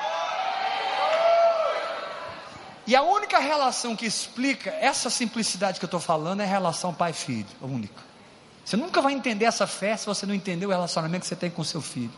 E 2.86 2.94
a 2.94 3.02
única 3.02 3.38
relação 3.38 3.96
que 3.96 4.04
explica 4.04 4.70
essa 4.70 5.08
simplicidade 5.08 5.78
que 5.78 5.84
eu 5.84 5.88
estou 5.88 6.00
falando 6.00 6.40
é 6.40 6.44
a 6.44 6.48
relação 6.48 6.92
pai-filho, 6.92 7.46
a 7.62 7.64
única. 7.64 8.02
Você 8.64 8.76
nunca 8.76 9.00
vai 9.00 9.14
entender 9.14 9.46
essa 9.46 9.66
fé 9.66 9.96
se 9.96 10.04
você 10.04 10.26
não 10.26 10.34
entender 10.34 10.66
o 10.66 10.70
relacionamento 10.70 11.22
que 11.22 11.26
você 11.26 11.36
tem 11.36 11.50
com 11.50 11.64
seu 11.64 11.80
filho. 11.80 12.12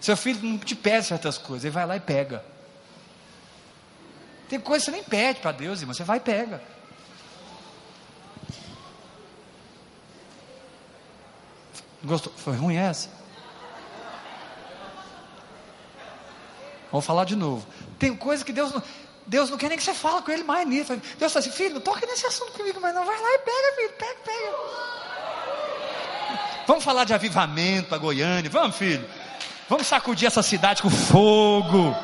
Seu 0.00 0.16
filho 0.16 0.40
não 0.42 0.58
te 0.58 0.74
pede 0.74 1.06
certas 1.06 1.38
coisas, 1.38 1.64
ele 1.64 1.74
vai 1.74 1.86
lá 1.86 1.96
e 1.96 2.00
pega. 2.00 2.44
Tem 4.50 4.58
coisa 4.58 4.84
que 4.84 4.90
você 4.90 4.96
nem 4.96 5.04
pede 5.04 5.38
para 5.38 5.52
Deus, 5.52 5.78
irmão, 5.80 5.94
você 5.94 6.02
vai 6.02 6.16
e 6.16 6.20
pega. 6.20 6.60
Gostou? 12.02 12.32
Foi 12.36 12.56
ruim 12.56 12.76
essa? 12.76 13.08
Vou 16.90 17.00
falar 17.00 17.24
de 17.24 17.36
novo. 17.36 17.64
Tem 17.96 18.16
coisa 18.16 18.44
que 18.44 18.52
Deus 18.52 18.72
não, 18.72 18.82
Deus 19.24 19.50
não 19.50 19.56
quer 19.56 19.68
nem 19.68 19.78
que 19.78 19.84
você 19.84 19.94
fale 19.94 20.22
com 20.22 20.32
ele 20.32 20.42
mais 20.42 20.66
nisso. 20.66 20.96
Deus 21.16 21.32
fala 21.32 21.46
assim, 21.46 21.52
filho, 21.52 21.74
não 21.74 21.80
toca 21.80 22.04
nesse 22.04 22.26
assunto 22.26 22.50
comigo, 22.50 22.80
mas 22.80 22.92
não. 22.92 23.04
Vai 23.04 23.20
lá 23.20 23.28
e 23.32 23.38
pega, 23.38 23.76
filho, 23.76 23.92
pega, 23.96 24.18
pega. 24.24 24.56
Vamos 26.66 26.82
falar 26.82 27.04
de 27.04 27.14
avivamento 27.14 27.94
a 27.94 27.98
Goiânia, 27.98 28.50
vamos, 28.50 28.74
filho. 28.74 29.08
Vamos 29.68 29.86
sacudir 29.86 30.26
essa 30.26 30.42
cidade 30.42 30.82
com 30.82 30.90
fogo. 30.90 31.94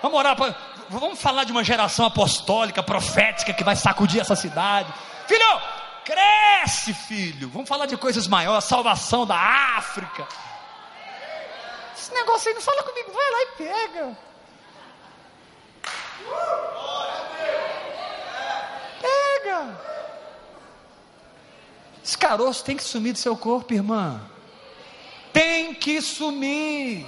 Vamos 0.00 0.16
orar 0.16 0.36
para 0.36 0.75
vamos 0.88 1.20
falar 1.20 1.44
de 1.44 1.52
uma 1.52 1.64
geração 1.64 2.06
apostólica, 2.06 2.82
profética, 2.82 3.52
que 3.52 3.64
vai 3.64 3.76
sacudir 3.76 4.20
essa 4.20 4.36
cidade. 4.36 4.92
Filho, 5.26 5.60
cresce, 6.04 6.94
filho. 6.94 7.48
Vamos 7.50 7.68
falar 7.68 7.86
de 7.86 7.96
coisas 7.96 8.26
maiores, 8.26 8.64
salvação 8.64 9.26
da 9.26 9.36
África. 9.76 10.26
esse 11.96 12.12
negócio 12.12 12.48
aí, 12.48 12.54
não 12.54 12.62
fala 12.62 12.82
comigo, 12.82 13.12
vai 13.12 13.30
lá 13.30 13.42
e 13.42 13.46
pega. 13.56 14.18
Pega. 19.00 19.80
Esse 22.04 22.16
caroço 22.16 22.64
tem 22.64 22.76
que 22.76 22.84
sumir 22.84 23.12
do 23.12 23.18
seu 23.18 23.36
corpo, 23.36 23.74
irmã. 23.74 24.20
Tem 25.32 25.74
que 25.74 26.00
sumir. 26.00 27.04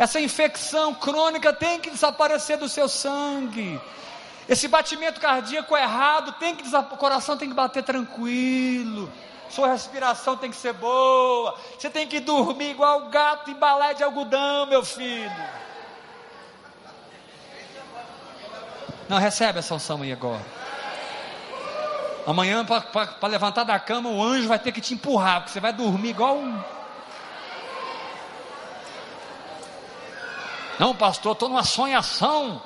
Essa 0.00 0.18
infecção 0.18 0.94
crônica 0.94 1.52
tem 1.52 1.78
que 1.78 1.90
desaparecer 1.90 2.56
do 2.56 2.70
seu 2.70 2.88
sangue. 2.88 3.78
Esse 4.48 4.66
batimento 4.66 5.20
cardíaco 5.20 5.76
errado 5.76 6.32
tem 6.40 6.56
que 6.56 6.66
o 6.74 6.96
coração 6.96 7.36
tem 7.36 7.50
que 7.50 7.54
bater 7.54 7.82
tranquilo. 7.82 9.12
Sua 9.50 9.68
respiração 9.68 10.38
tem 10.38 10.50
que 10.50 10.56
ser 10.56 10.72
boa. 10.72 11.54
Você 11.78 11.90
tem 11.90 12.06
que 12.06 12.18
dormir 12.18 12.70
igual 12.70 13.10
gato 13.10 13.50
em 13.50 13.54
balé 13.54 13.92
de 13.92 14.02
algodão, 14.02 14.64
meu 14.64 14.82
filho. 14.82 15.30
Não 19.06 19.18
recebe 19.18 19.58
essa 19.58 19.74
unção 19.74 20.00
aí 20.00 20.12
agora. 20.14 20.40
Amanhã, 22.26 22.64
para 22.64 23.28
levantar 23.28 23.64
da 23.64 23.78
cama, 23.78 24.08
o 24.08 24.22
anjo 24.22 24.48
vai 24.48 24.58
ter 24.58 24.72
que 24.72 24.80
te 24.80 24.94
empurrar, 24.94 25.40
porque 25.40 25.52
você 25.52 25.60
vai 25.60 25.74
dormir 25.74 26.08
igual 26.08 26.38
um. 26.38 26.79
Não, 30.80 30.96
pastor, 30.96 31.32
estou 31.32 31.50
numa 31.50 31.62
sonhação. 31.62 32.62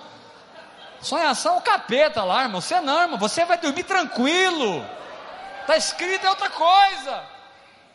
Sonhação 1.01 1.57
é 1.57 1.59
o 1.59 1.63
capeta 1.63 2.23
lá, 2.23 2.45
irmão. 2.45 2.61
Você 2.61 2.81
não, 2.81 3.03
irmão. 3.03 3.19
Você 3.19 3.45
vai 3.45 3.59
dormir 3.59 3.83
tranquilo. 3.83 4.87
Está 5.63 5.77
escrito 5.77 6.25
é 6.25 6.31
outra 6.31 6.49
coisa. 6.49 7.25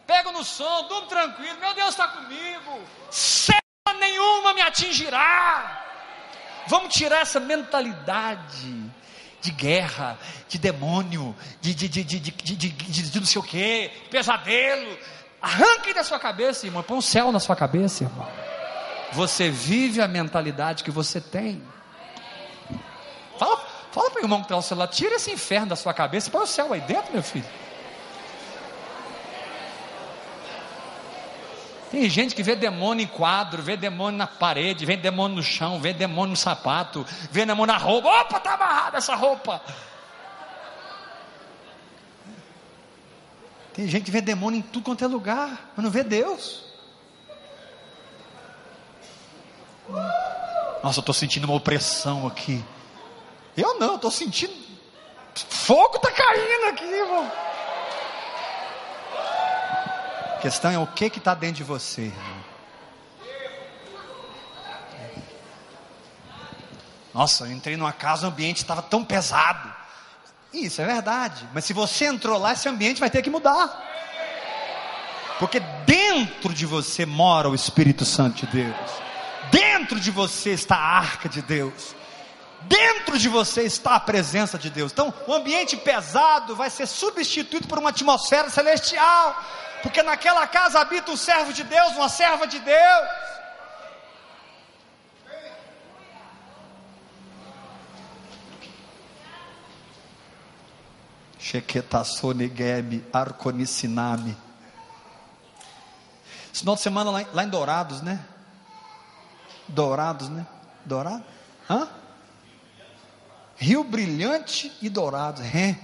Pega 0.05 0.29
no 0.33 0.43
som, 0.43 0.83
durmo 0.89 1.07
tranquilo. 1.07 1.57
Meu 1.61 1.73
Deus 1.73 1.91
está 1.91 2.09
comigo. 2.09 2.81
Cela 3.09 3.61
nenhuma 3.97 4.53
me 4.53 4.59
atingirá. 4.59 5.85
Vamos 6.67 6.93
tirar 6.93 7.21
essa 7.21 7.39
mentalidade 7.39 8.91
de 9.39 9.51
guerra, 9.51 10.19
de 10.49 10.57
demônio, 10.57 11.33
de, 11.61 11.73
de, 11.73 11.87
de, 11.87 12.03
de, 12.03 12.19
de, 12.19 12.31
de, 12.31 12.55
de, 12.57 13.09
de 13.09 13.19
não 13.21 13.25
sei 13.25 13.39
o 13.39 13.43
que, 13.43 13.89
pesadelo. 14.11 14.97
Arranque 15.41 15.93
da 15.93 16.03
sua 16.03 16.19
cabeça, 16.19 16.65
irmão. 16.65 16.83
Põe 16.83 16.97
um 16.97 17.01
céu 17.01 17.31
na 17.31 17.39
sua 17.39 17.55
cabeça, 17.55 18.03
irmão. 18.03 18.27
Você 19.13 19.49
vive 19.49 20.01
a 20.01 20.07
mentalidade 20.07 20.83
que 20.83 20.91
você 20.91 21.19
tem. 21.19 21.61
Fala, 23.37 23.57
fala 23.91 24.11
para 24.11 24.21
o 24.21 24.25
irmão 24.25 24.39
que 24.39 24.45
está 24.45 24.55
ao 24.55 24.61
seu 24.61 24.77
lado, 24.77 24.91
tira 24.91 25.15
esse 25.15 25.31
inferno 25.31 25.67
da 25.67 25.75
sua 25.75 25.93
cabeça 25.93 26.29
põe 26.29 26.43
o 26.43 26.47
céu 26.47 26.73
aí 26.73 26.81
dentro, 26.81 27.13
meu 27.13 27.23
filho. 27.23 27.45
Tem 31.89 32.07
gente 32.07 32.35
que 32.35 32.43
vê 32.43 32.55
demônio 32.55 33.03
em 33.03 33.07
quadro, 33.07 33.63
vê 33.63 33.75
demônio 33.75 34.17
na 34.17 34.27
parede, 34.27 34.85
vê 34.85 34.95
demônio 34.95 35.37
no 35.37 35.43
chão, 35.43 35.79
vê 35.79 35.91
demônio 35.91 36.31
no 36.31 36.37
sapato, 36.37 37.03
vê 37.31 37.45
demônio 37.45 37.73
na 37.73 37.79
roupa. 37.79 38.09
Opa, 38.09 38.37
está 38.37 38.53
amarrada 38.53 38.97
essa 38.99 39.15
roupa. 39.15 39.59
Tem 43.73 43.87
gente 43.87 44.03
que 44.03 44.11
vê 44.11 44.21
demônio 44.21 44.59
em 44.59 44.61
tudo 44.61 44.83
quanto 44.83 45.03
é 45.03 45.07
lugar, 45.07 45.71
mas 45.75 45.83
não 45.83 45.89
vê 45.89 46.03
Deus. 46.03 46.68
Nossa, 50.83 50.99
eu 50.99 51.01
estou 51.01 51.13
sentindo 51.13 51.45
uma 51.45 51.55
opressão 51.55 52.27
aqui. 52.27 52.63
Eu 53.55 53.79
não, 53.79 53.95
estou 53.95 54.11
sentindo. 54.11 54.53
Fogo 55.35 55.97
está 55.97 56.11
caindo 56.11 56.65
aqui, 56.69 56.85
irmão. 56.85 57.31
A 60.35 60.41
questão 60.41 60.71
é 60.71 60.79
o 60.79 60.87
que 60.87 61.05
está 61.05 61.33
dentro 61.33 61.57
de 61.57 61.63
você. 61.63 62.13
Nossa, 67.13 67.45
eu 67.45 67.51
entrei 67.51 67.75
numa 67.75 67.91
casa, 67.91 68.27
o 68.27 68.29
ambiente 68.29 68.57
estava 68.57 68.81
tão 68.81 69.03
pesado. 69.03 69.73
Isso 70.53 70.81
é 70.81 70.85
verdade. 70.85 71.47
Mas 71.53 71.65
se 71.65 71.73
você 71.73 72.05
entrou 72.05 72.37
lá, 72.37 72.53
esse 72.53 72.69
ambiente 72.69 72.99
vai 72.99 73.09
ter 73.09 73.21
que 73.21 73.29
mudar. 73.29 73.85
Porque 75.37 75.59
dentro 75.85 76.53
de 76.53 76.65
você 76.65 77.05
mora 77.05 77.49
o 77.49 77.55
Espírito 77.55 78.05
Santo 78.05 78.45
de 78.45 78.47
Deus. 78.47 79.08
Dentro 79.89 80.03
de 80.03 80.11
você 80.11 80.51
está 80.51 80.75
a 80.75 80.97
arca 80.99 81.27
de 81.27 81.41
Deus. 81.41 81.95
Dentro 82.61 83.17
de 83.17 83.27
você 83.27 83.63
está 83.63 83.95
a 83.95 83.99
presença 83.99 84.55
de 84.55 84.69
Deus. 84.69 84.91
Então, 84.91 85.11
o 85.25 85.33
ambiente 85.33 85.75
pesado 85.75 86.55
vai 86.55 86.69
ser 86.69 86.85
substituído 86.85 87.67
por 87.67 87.79
uma 87.79 87.89
atmosfera 87.89 88.51
celestial. 88.51 89.43
Porque 89.81 90.03
naquela 90.03 90.45
casa 90.45 90.79
habita 90.79 91.09
um 91.09 91.17
servo 91.17 91.51
de 91.51 91.63
Deus, 91.63 91.95
uma 91.95 92.07
serva 92.07 92.45
de 92.45 92.59
Deus. 92.59 93.09
Sheketasonegebe, 101.39 103.03
Arconiciname. 103.11 104.37
Esse 106.53 106.59
final 106.59 106.75
de 106.75 106.81
semana 106.81 107.25
lá 107.33 107.43
em 107.43 107.49
Dourados, 107.49 108.03
né? 108.03 108.23
Dourados, 109.69 110.29
né? 110.29 110.45
Dourado? 110.85 111.23
Hã? 111.69 111.87
Rio 113.57 113.83
Brilhante 113.83 114.75
e 114.81 114.89
Dourados. 114.89 115.41
É. 115.53 115.77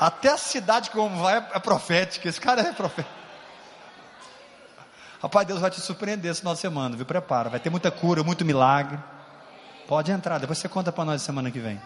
Até 0.00 0.30
a 0.30 0.36
cidade 0.36 0.90
como 0.90 1.22
vai 1.22 1.36
é 1.36 1.58
profética. 1.60 2.28
Esse 2.28 2.40
cara 2.40 2.62
é 2.62 2.72
profético. 2.72 3.22
Rapaz, 5.22 5.46
Deus 5.46 5.60
vai 5.60 5.70
te 5.70 5.80
surpreender 5.80 6.30
esse 6.30 6.40
final 6.40 6.54
de 6.54 6.60
semana, 6.60 6.96
viu? 6.96 7.06
Prepara. 7.06 7.48
Vai 7.48 7.60
ter 7.60 7.70
muita 7.70 7.90
cura, 7.92 8.24
muito 8.24 8.44
milagre. 8.44 8.98
Pode 9.86 10.10
entrar, 10.10 10.38
depois 10.38 10.58
você 10.58 10.68
conta 10.68 10.90
para 10.90 11.04
nós 11.04 11.22
semana 11.22 11.50
que 11.50 11.60
vem. 11.60 11.80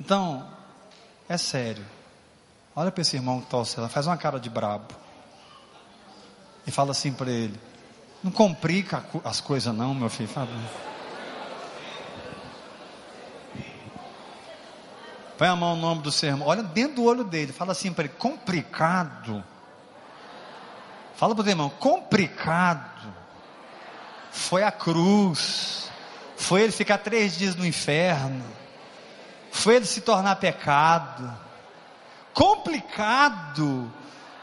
Então, 0.00 0.48
é 1.28 1.36
sério. 1.36 1.84
Olha 2.74 2.90
para 2.90 3.02
esse 3.02 3.14
irmão 3.14 3.40
que 3.40 3.46
tosse, 3.46 3.78
ela 3.78 3.88
faz 3.88 4.06
uma 4.06 4.16
cara 4.16 4.40
de 4.40 4.50
brabo 4.50 5.01
e 6.66 6.70
fala 6.70 6.92
assim 6.92 7.12
para 7.12 7.30
ele: 7.30 7.58
Não 8.22 8.30
complica 8.30 9.04
as 9.24 9.40
coisas, 9.40 9.74
não, 9.74 9.94
meu 9.94 10.08
filho. 10.08 10.28
Fala. 10.28 10.48
Põe 15.36 15.48
a 15.48 15.56
mão 15.56 15.74
no 15.74 15.82
nome 15.82 16.02
do 16.02 16.12
sermão. 16.12 16.46
Olha 16.46 16.62
dentro 16.62 16.96
do 16.96 17.04
olho 17.04 17.24
dele. 17.24 17.52
Fala 17.52 17.72
assim 17.72 17.92
para 17.92 18.04
ele: 18.04 18.14
Complicado. 18.14 19.42
Fala 21.16 21.34
para 21.34 21.44
o 21.44 21.48
irmão: 21.48 21.70
Complicado. 21.70 23.12
Foi 24.30 24.62
a 24.62 24.70
cruz. 24.70 25.90
Foi 26.36 26.62
ele 26.62 26.72
ficar 26.72 26.98
três 26.98 27.36
dias 27.36 27.54
no 27.54 27.66
inferno. 27.66 28.44
Foi 29.50 29.76
ele 29.76 29.84
se 29.84 30.00
tornar 30.00 30.36
pecado. 30.36 31.32
Complicado. 32.32 33.92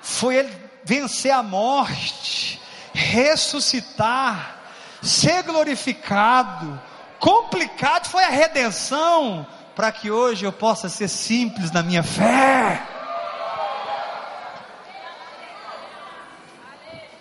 Foi 0.01 0.35
ele 0.35 0.68
vencer 0.83 1.31
a 1.31 1.43
morte, 1.43 2.61
ressuscitar, 2.93 4.59
ser 5.01 5.43
glorificado. 5.43 6.81
Complicado 7.19 8.09
foi 8.09 8.23
a 8.23 8.29
redenção, 8.29 9.45
para 9.75 9.91
que 9.91 10.09
hoje 10.11 10.45
eu 10.45 10.51
possa 10.51 10.89
ser 10.89 11.07
simples 11.07 11.71
na 11.71 11.83
minha 11.83 12.03
fé. 12.03 12.81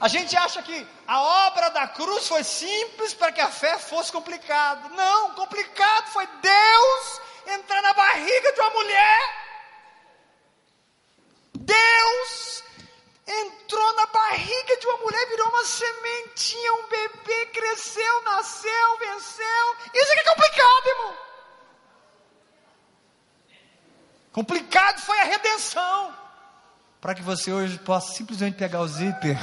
A 0.00 0.06
gente 0.06 0.36
acha 0.36 0.62
que 0.62 0.86
a 1.06 1.20
obra 1.48 1.70
da 1.70 1.88
cruz 1.88 2.28
foi 2.28 2.44
simples 2.44 3.12
para 3.14 3.32
que 3.32 3.40
a 3.40 3.48
fé 3.48 3.78
fosse 3.78 4.12
complicada. 4.12 4.88
Não, 4.90 5.32
complicado 5.32 6.08
foi 6.12 6.26
Deus 6.40 7.20
entrar 7.46 7.82
na 7.82 7.92
barriga 7.94 8.52
de 8.52 8.60
uma 8.60 8.70
mulher. 8.70 9.18
Deus 11.54 12.07
entrou 13.78 13.94
na 13.94 14.06
barriga 14.06 14.76
de 14.76 14.86
uma 14.86 14.96
mulher, 14.98 15.28
virou 15.28 15.48
uma 15.48 15.64
sementinha, 15.64 16.74
um 16.74 16.88
bebê, 16.88 17.46
cresceu, 17.46 18.22
nasceu, 18.24 18.98
venceu. 18.98 19.76
Isso 19.94 20.12
é 20.12 20.24
complicado, 20.24 20.86
irmão. 20.86 21.16
Complicado 24.32 25.00
foi 25.00 25.20
a 25.20 25.24
redenção. 25.24 26.14
Para 27.00 27.14
que 27.14 27.22
você 27.22 27.52
hoje 27.52 27.78
possa 27.78 28.12
simplesmente 28.14 28.56
pegar 28.56 28.80
o 28.80 28.88
zíper. 28.88 29.38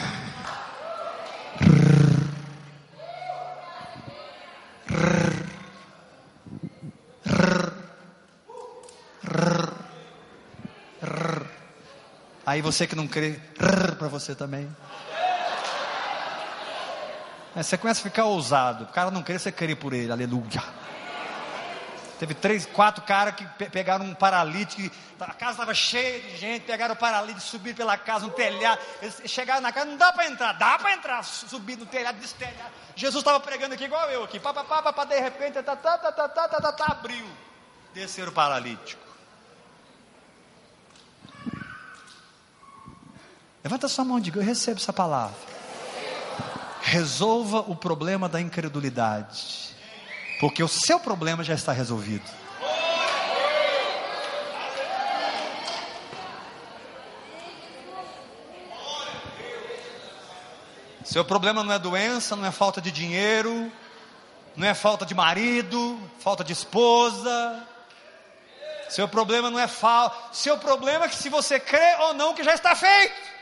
Aí 12.56 12.62
você 12.62 12.88
que 12.88 12.96
não 12.96 13.06
crê, 13.06 13.38
para 14.00 14.08
você 14.08 14.34
também. 14.34 14.74
Aí 17.54 17.62
você 17.62 17.78
começa 17.78 18.00
a 18.00 18.04
ficar 18.04 18.24
ousado. 18.24 18.86
O 18.86 18.88
cara 18.88 19.12
não 19.12 19.22
crê, 19.22 19.38
você 19.38 19.52
crê 19.52 19.76
por 19.76 19.92
ele. 19.92 20.10
Aleluia. 20.10 20.64
Teve 22.18 22.34
três, 22.34 22.66
quatro 22.66 23.04
caras 23.04 23.36
que 23.36 23.46
pe 23.46 23.70
pegaram 23.70 24.06
um 24.06 24.16
paralítico. 24.16 24.90
A 25.20 25.34
casa 25.34 25.52
estava 25.52 25.74
cheia 25.74 26.22
de 26.22 26.38
gente, 26.38 26.62
pegaram 26.62 26.94
o 26.94 26.98
paralítico, 26.98 27.42
subiram 27.42 27.76
pela 27.76 27.98
casa, 27.98 28.26
um 28.26 28.30
telhado. 28.30 28.80
Eles 29.02 29.22
chegaram 29.26 29.60
na 29.60 29.74
casa, 29.74 29.88
não 29.88 29.98
dá 29.98 30.14
para 30.14 30.26
entrar, 30.26 30.54
dá 30.54 30.80
para 30.80 30.94
entrar, 30.94 31.24
subir 31.26 31.78
no 31.78 31.86
telhado, 31.86 32.18
destelhado. 32.20 32.72
Jesus 32.96 33.22
estava 33.22 33.42
pregando 33.42 33.74
aqui 33.74 33.84
igual 33.84 34.10
eu 34.10 34.24
aqui, 34.24 34.40
pá, 34.40 34.54
pá, 34.54 34.64
pá, 34.64 34.94
pá, 34.94 35.04
de 35.04 35.20
repente, 35.20 35.62
tá, 35.62 35.76
tá, 35.76 35.98
tá, 35.98 36.10
tá, 36.10 36.30
tá, 36.30 36.48
tá, 36.48 36.62
tá, 36.62 36.72
tá, 36.72 36.86
abriu. 36.86 37.28
Desceram 37.94 38.32
o 38.32 38.34
paralítico. 38.34 39.05
Levanta 43.66 43.90
sua 43.90 44.06
mão 44.06 44.20
e 44.20 44.22
diga: 44.22 44.40
Eu 44.40 44.46
recebo 44.46 44.80
essa 44.80 44.94
palavra. 44.94 45.36
Resolva 46.82 47.60
o 47.60 47.76
problema 47.76 48.30
da 48.30 48.40
incredulidade 48.40 49.66
porque 50.40 50.64
o 50.64 50.68
seu 50.68 51.00
problema 51.00 51.44
já 51.44 51.54
está 51.54 51.72
resolvido. 51.72 52.30
Seu 61.04 61.24
problema 61.24 61.64
não 61.64 61.72
é 61.72 61.80
doença, 61.80 62.36
não 62.36 62.46
é 62.46 62.52
falta 62.52 62.82
de 62.82 62.92
dinheiro, 62.92 63.72
não 64.56 64.68
é 64.68 64.74
falta 64.74 65.06
de 65.06 65.16
marido, 65.16 66.00
falta 66.20 66.44
de 66.44 66.52
esposa. 66.52 67.64
Seu 68.90 69.08
problema 69.08 69.50
não 69.50 69.60
é 69.60 69.68
falta. 69.68 70.16
Seu 70.34 70.58
problema 70.58 71.06
é 71.06 71.08
que 71.08 71.16
se 71.16 71.30
você 71.30 71.60
crê 71.60 71.96
ou 72.02 72.14
não 72.14 72.34
que 72.34 72.44
já 72.44 72.54
está 72.54 72.76
feito. 72.76 73.35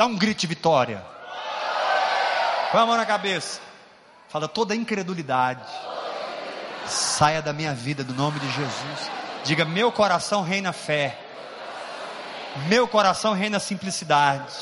Dá 0.00 0.06
um 0.06 0.16
grito 0.16 0.40
de 0.40 0.46
vitória. 0.46 1.04
Põe 2.72 2.80
a 2.80 2.86
mão 2.86 2.96
na 2.96 3.04
cabeça. 3.04 3.60
Fala 4.30 4.48
toda 4.48 4.74
incredulidade. 4.74 5.70
Saia 6.86 7.42
da 7.42 7.52
minha 7.52 7.74
vida, 7.74 8.02
do 8.02 8.14
nome 8.14 8.40
de 8.40 8.50
Jesus. 8.50 9.10
Diga: 9.44 9.66
meu 9.66 9.92
coração 9.92 10.40
reina 10.40 10.72
fé. 10.72 11.18
Meu 12.66 12.88
coração 12.88 13.34
reina 13.34 13.60
simplicidade. 13.60 14.54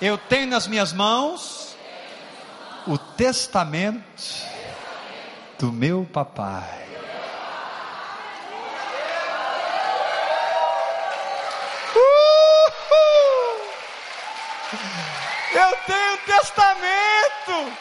Eu 0.00 0.16
tenho 0.16 0.46
nas 0.46 0.66
minhas 0.66 0.90
mãos 0.90 1.76
o 2.86 2.96
testamento 2.96 4.24
do 5.58 5.70
meu 5.70 6.08
papai. 6.10 6.87
Eu 15.58 15.76
tenho 15.86 16.16
testamento. 16.18 17.76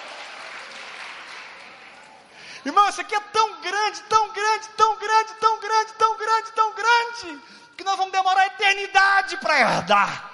Irmão, 2.66 2.90
isso 2.90 3.02
aqui 3.02 3.16
é 3.16 3.20
tão 3.20 3.62
grande, 3.62 4.02
tão 4.10 4.34
grande, 4.34 4.68
tão 4.76 4.98
grande, 4.98 5.34
tão 5.40 5.60
grande, 5.60 5.94
tão 5.94 6.18
grande, 6.18 6.52
tão 6.54 6.74
grande, 6.74 7.42
que 7.78 7.84
nós 7.84 7.96
vamos 7.96 8.12
demorar 8.12 8.42
a 8.42 8.48
eternidade 8.48 9.38
para 9.38 9.60
herdar. 9.60 10.32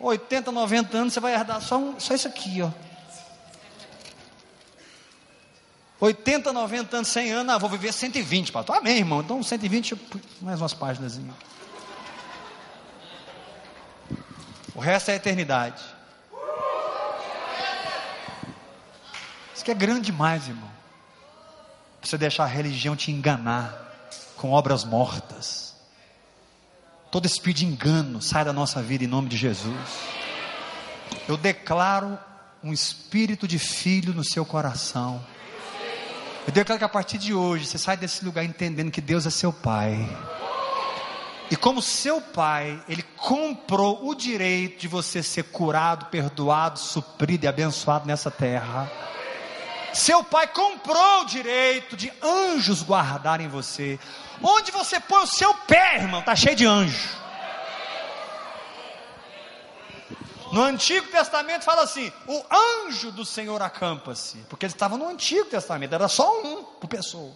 80, 0.00 0.50
90 0.50 0.96
anos, 0.96 1.12
você 1.12 1.20
vai 1.20 1.34
herdar 1.34 1.60
só, 1.60 1.76
um, 1.76 2.00
só 2.00 2.14
isso 2.14 2.28
aqui, 2.28 2.62
ó. 2.62 2.70
80, 6.00 6.52
90 6.52 6.96
anos, 6.96 7.08
100 7.08 7.32
anos, 7.32 7.54
ah, 7.54 7.58
vou 7.58 7.68
viver 7.68 7.92
120, 7.92 8.52
pastor. 8.52 8.76
Amém, 8.76 8.98
irmão. 8.98 9.20
Então, 9.20 9.42
120, 9.42 9.96
mais 10.40 10.60
umas 10.60 10.72
páginas. 10.72 11.18
O 14.78 14.80
resto 14.80 15.10
é 15.10 15.14
a 15.14 15.16
eternidade. 15.16 15.82
que 19.68 19.72
é 19.72 19.74
grande 19.74 20.06
demais, 20.06 20.48
irmão. 20.48 20.70
Você 22.00 22.16
deixar 22.16 22.44
a 22.44 22.46
religião 22.46 22.96
te 22.96 23.12
enganar 23.12 23.70
com 24.34 24.52
obras 24.52 24.82
mortas. 24.82 25.74
Todo 27.10 27.26
espírito 27.26 27.58
de 27.58 27.66
engano 27.66 28.22
sai 28.22 28.46
da 28.46 28.52
nossa 28.52 28.80
vida 28.80 29.04
em 29.04 29.06
nome 29.06 29.28
de 29.28 29.36
Jesus. 29.36 29.76
Eu 31.28 31.36
declaro 31.36 32.18
um 32.64 32.72
espírito 32.72 33.46
de 33.46 33.58
filho 33.58 34.14
no 34.14 34.24
seu 34.24 34.46
coração. 34.46 35.22
Eu 36.46 36.52
declaro 36.54 36.78
que 36.78 36.84
a 36.86 36.88
partir 36.88 37.18
de 37.18 37.34
hoje 37.34 37.66
você 37.66 37.76
sai 37.76 37.98
desse 37.98 38.24
lugar 38.24 38.44
entendendo 38.44 38.90
que 38.90 39.02
Deus 39.02 39.26
é 39.26 39.30
seu 39.30 39.52
Pai. 39.52 40.08
E 41.50 41.56
como 41.56 41.80
seu 41.80 42.20
Pai, 42.20 42.82
Ele 42.88 43.02
comprou 43.16 44.06
o 44.06 44.14
direito 44.14 44.80
de 44.80 44.88
você 44.88 45.22
ser 45.22 45.44
curado, 45.44 46.06
perdoado, 46.06 46.78
suprido 46.78 47.46
e 47.46 47.48
abençoado 47.48 48.06
nessa 48.06 48.30
terra. 48.30 48.90
Seu 49.92 50.22
pai 50.22 50.46
comprou 50.48 51.22
o 51.22 51.24
direito 51.24 51.96
de 51.96 52.12
anjos 52.22 52.82
guardarem 52.82 53.48
você. 53.48 53.98
Onde 54.42 54.70
você 54.70 55.00
põe 55.00 55.22
o 55.22 55.26
seu 55.26 55.52
pé, 55.54 55.96
irmão, 55.96 56.20
está 56.20 56.36
cheio 56.36 56.54
de 56.54 56.66
anjo. 56.66 57.16
No 60.52 60.62
Antigo 60.62 61.08
Testamento 61.08 61.64
fala 61.64 61.82
assim: 61.82 62.12
o 62.26 62.44
anjo 62.86 63.10
do 63.12 63.24
Senhor 63.24 63.60
acampa-se, 63.60 64.38
porque 64.48 64.66
ele 64.66 64.72
estava 64.72 64.96
no 64.96 65.08
Antigo 65.08 65.46
Testamento, 65.46 65.94
era 65.94 66.08
só 66.08 66.42
um 66.42 66.62
por 66.62 66.88
pessoa. 66.88 67.32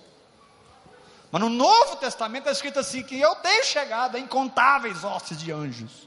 Mas 1.33 1.41
no 1.41 1.49
Novo 1.49 1.97
Testamento 1.97 2.43
está 2.43 2.53
escrito 2.53 2.79
assim: 2.79 3.03
que 3.03 3.19
eu 3.19 3.35
tenho 3.37 3.65
chegado 3.65 4.17
a 4.17 4.21
incontáveis 4.21 5.03
hostes 5.03 5.39
de 5.39 5.51
anjos. 5.51 6.07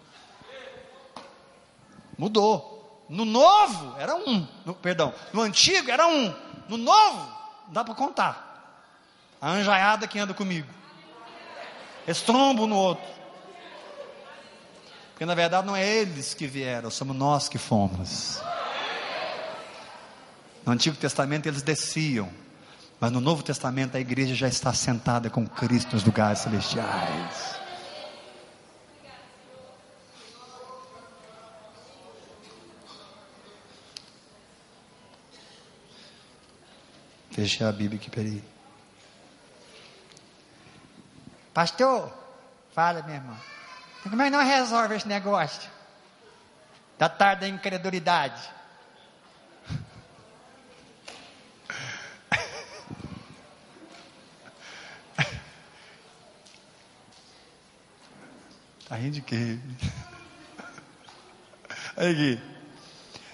Mudou. 2.15 2.73
No 3.07 3.23
novo 3.23 3.95
era 3.99 4.15
um, 4.15 4.47
no, 4.65 4.73
perdão, 4.73 5.13
no 5.31 5.41
antigo 5.41 5.91
era 5.91 6.07
um, 6.07 6.33
no 6.67 6.75
novo 6.75 7.31
dá 7.67 7.83
para 7.83 7.93
contar. 7.93 8.91
A 9.39 9.51
anjaiada 9.51 10.07
que 10.07 10.17
anda 10.17 10.33
comigo. 10.33 10.67
Estrombo 12.07 12.65
no 12.65 12.75
outro. 12.75 13.05
Porque 15.11 15.25
na 15.25 15.35
verdade 15.35 15.67
não 15.67 15.75
é 15.75 15.87
eles 15.87 16.33
que 16.33 16.47
vieram, 16.47 16.89
somos 16.89 17.15
nós 17.15 17.47
que 17.47 17.57
fomos. 17.57 18.41
No 20.65 20.73
Antigo 20.73 20.97
Testamento 20.97 21.45
eles 21.45 21.61
desciam, 21.61 22.29
mas 22.99 23.11
no 23.11 23.19
Novo 23.19 23.43
Testamento 23.43 23.97
a 23.97 23.99
igreja 23.99 24.33
já 24.33 24.47
está 24.47 24.73
sentada 24.73 25.29
com 25.29 25.47
Cristo 25.47 25.93
nos 25.93 26.03
lugares 26.03 26.39
celestiais. 26.39 27.55
Fechei 37.31 37.67
a 37.67 37.71
Bíblia 37.71 37.99
aqui, 37.99 38.09
peraí. 38.09 38.41
Pastor, 41.53 42.13
fala, 42.73 43.01
meu 43.01 43.15
irmão. 43.15 43.37
Como 44.03 44.21
é 44.21 44.25
que 44.25 44.31
não 44.31 44.43
resolve 44.43 44.95
esse 44.95 45.07
negócio? 45.07 45.69
Da 46.97 47.09
tarde 47.09 47.41
da 47.41 47.47
incredulidade. 47.49 48.41
Tá 58.87 58.95
rindo 58.95 59.13
de 59.13 59.21
quê? 59.21 59.57
Aí 61.97 62.11
aqui. 62.11 62.41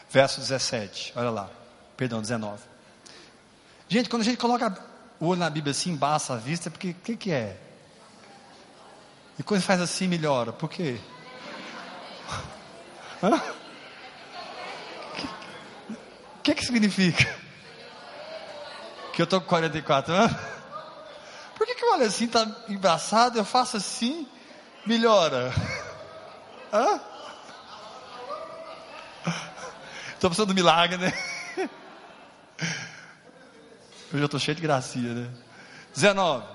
Verso 0.09 0.39
17, 0.39 1.13
olha 1.15 1.29
lá. 1.29 1.49
Perdão, 1.97 2.21
19. 2.21 2.61
Gente, 3.87 4.09
quando 4.09 4.21
a 4.21 4.25
gente 4.25 4.37
coloca 4.37 4.77
o 5.19 5.27
olho 5.27 5.39
na 5.39 5.49
Bíblia 5.49 5.71
assim, 5.71 5.91
embaça 5.91 6.33
a 6.33 6.37
vista, 6.37 6.71
porque 6.71 6.91
o 6.91 6.95
que, 6.95 7.17
que 7.17 7.31
é? 7.31 7.57
E 9.37 9.43
quando 9.43 9.61
faz 9.61 9.81
assim, 9.81 10.07
melhora. 10.07 10.53
Por 10.53 10.69
quê? 10.69 10.99
O 16.39 16.41
que, 16.41 16.55
que 16.55 16.65
significa? 16.65 17.39
Que 19.13 19.21
eu 19.21 19.25
estou 19.25 19.41
com 19.41 19.47
44 19.47 20.13
anos? 20.13 20.35
Por 21.55 21.67
que, 21.67 21.75
que 21.75 21.83
eu 21.83 21.91
olho 21.91 22.05
assim, 22.05 22.25
está 22.25 22.47
embaçado, 22.67 23.37
eu 23.37 23.45
faço 23.45 23.77
assim, 23.77 24.27
melhora? 24.85 25.53
Hã? 26.71 27.01
Estou 30.13 30.29
precisando 30.29 30.49
de 30.49 30.53
milagre, 30.53 30.97
né? 30.97 31.13
Eu 34.13 34.19
já 34.19 34.25
estou 34.25 34.39
cheio 34.39 34.55
de 34.55 34.61
gracia, 34.61 35.13
né? 35.13 35.29
19. 35.93 36.45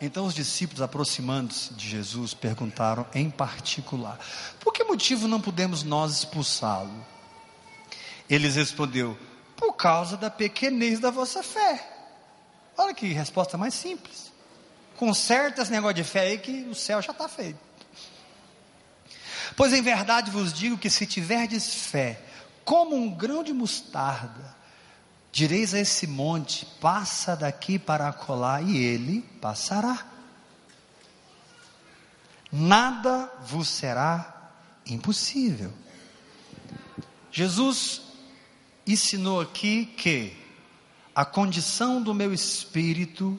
Então 0.00 0.26
os 0.26 0.34
discípulos, 0.34 0.82
aproximando-se 0.82 1.72
de 1.72 1.88
Jesus, 1.88 2.34
perguntaram 2.34 3.06
em 3.14 3.30
particular: 3.30 4.18
Por 4.60 4.72
que 4.72 4.84
motivo 4.84 5.26
não 5.26 5.40
podemos 5.40 5.82
nós 5.82 6.18
expulsá-lo? 6.18 7.06
Eles 8.28 8.56
respondeu: 8.56 9.16
Por 9.56 9.72
causa 9.74 10.16
da 10.16 10.30
pequenez 10.30 11.00
da 11.00 11.10
vossa 11.10 11.42
fé. 11.42 11.90
Olha 12.76 12.92
que 12.92 13.06
resposta 13.06 13.56
mais 13.56 13.72
simples. 13.74 14.32
Conserta 14.96 15.62
esse 15.62 15.70
negócio 15.70 15.94
de 15.94 16.04
fé 16.04 16.20
aí 16.20 16.38
que 16.38 16.64
o 16.64 16.74
céu 16.74 17.00
já 17.00 17.12
está 17.12 17.28
feito. 17.28 17.58
Pois 19.56 19.72
em 19.72 19.82
verdade 19.82 20.30
vos 20.30 20.52
digo 20.52 20.78
que 20.78 20.90
se 20.90 21.06
tiverdes 21.06 21.86
fé, 21.86 22.20
como 22.64 22.96
um 22.96 23.10
grão 23.10 23.42
de 23.42 23.52
mostarda, 23.52 24.54
Direis 25.34 25.74
a 25.74 25.80
esse 25.80 26.06
monte: 26.06 26.64
passa 26.80 27.34
daqui 27.34 27.76
para 27.76 28.06
acolá, 28.06 28.62
e 28.62 28.76
ele 28.76 29.20
passará. 29.40 30.06
Nada 32.52 33.28
vos 33.44 33.66
será 33.66 34.52
impossível. 34.86 35.72
Jesus 37.32 38.00
ensinou 38.86 39.40
aqui 39.40 39.86
que 39.86 40.36
a 41.12 41.24
condição 41.24 42.00
do 42.00 42.14
meu 42.14 42.32
espírito 42.32 43.36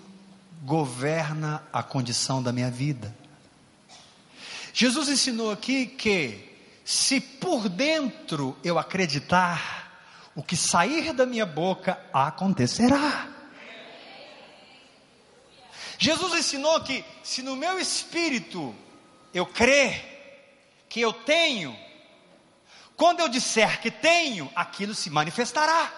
governa 0.66 1.64
a 1.72 1.82
condição 1.82 2.44
da 2.44 2.52
minha 2.52 2.70
vida. 2.70 3.16
Jesus 4.78 5.08
ensinou 5.08 5.52
aqui 5.54 5.86
que 5.86 6.54
se 6.84 7.22
por 7.22 7.70
dentro 7.70 8.58
eu 8.62 8.78
acreditar, 8.78 10.30
o 10.36 10.44
que 10.44 10.58
sair 10.58 11.14
da 11.14 11.26
minha 11.26 11.46
boca 11.46 11.98
acontecerá. 12.12 13.30
Jesus 15.98 16.34
ensinou 16.34 16.82
que 16.82 17.06
se 17.24 17.42
no 17.42 17.56
meu 17.56 17.80
espírito 17.80 18.76
eu 19.34 19.46
crer 19.46 20.84
que 20.90 21.00
eu 21.00 21.14
tenho, 21.14 21.74
quando 22.98 23.22
eu 23.22 23.30
disser 23.30 23.80
que 23.80 23.90
tenho, 23.90 24.52
aquilo 24.54 24.94
se 24.94 25.10
manifestará. 25.10 25.90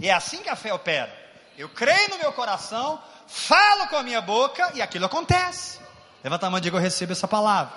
E 0.00 0.08
é 0.08 0.14
assim 0.14 0.38
que 0.38 0.48
a 0.48 0.56
fé 0.56 0.72
opera. 0.72 1.14
Eu 1.58 1.68
creio 1.68 2.08
no 2.08 2.18
meu 2.18 2.32
coração, 2.32 2.98
falo 3.26 3.88
com 3.88 3.96
a 3.96 4.02
minha 4.02 4.22
boca 4.22 4.72
e 4.74 4.80
aquilo 4.80 5.04
acontece. 5.04 5.82
Levanta 6.22 6.46
a 6.46 6.50
mão 6.50 6.58
e 6.58 6.62
diga: 6.62 6.76
Eu 6.76 6.80
recebo 6.80 7.12
essa 7.12 7.28
palavra. 7.28 7.72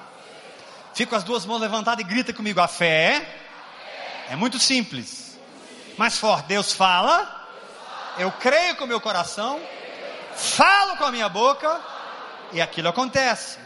Fica 0.93 1.10
com 1.10 1.15
as 1.15 1.23
duas 1.23 1.45
mãos 1.45 1.60
levantadas 1.60 2.03
e 2.05 2.08
grita 2.08 2.34
comigo: 2.34 2.60
A 2.60 2.67
fé 2.67 3.25
é 4.29 4.36
muito 4.36 4.60
simples. 4.60 5.38
Mais 5.97 6.17
forte, 6.17 6.47
Deus 6.47 6.73
fala, 6.73 7.47
eu 8.17 8.31
creio 8.31 8.75
com 8.75 8.84
o 8.84 8.88
meu 8.88 8.99
coração, 8.99 9.62
falo 10.36 10.97
com 10.97 11.05
a 11.05 11.12
minha 11.12 11.29
boca 11.29 11.79
e 12.51 12.62
aquilo 12.62 12.89
acontece. 12.89 13.58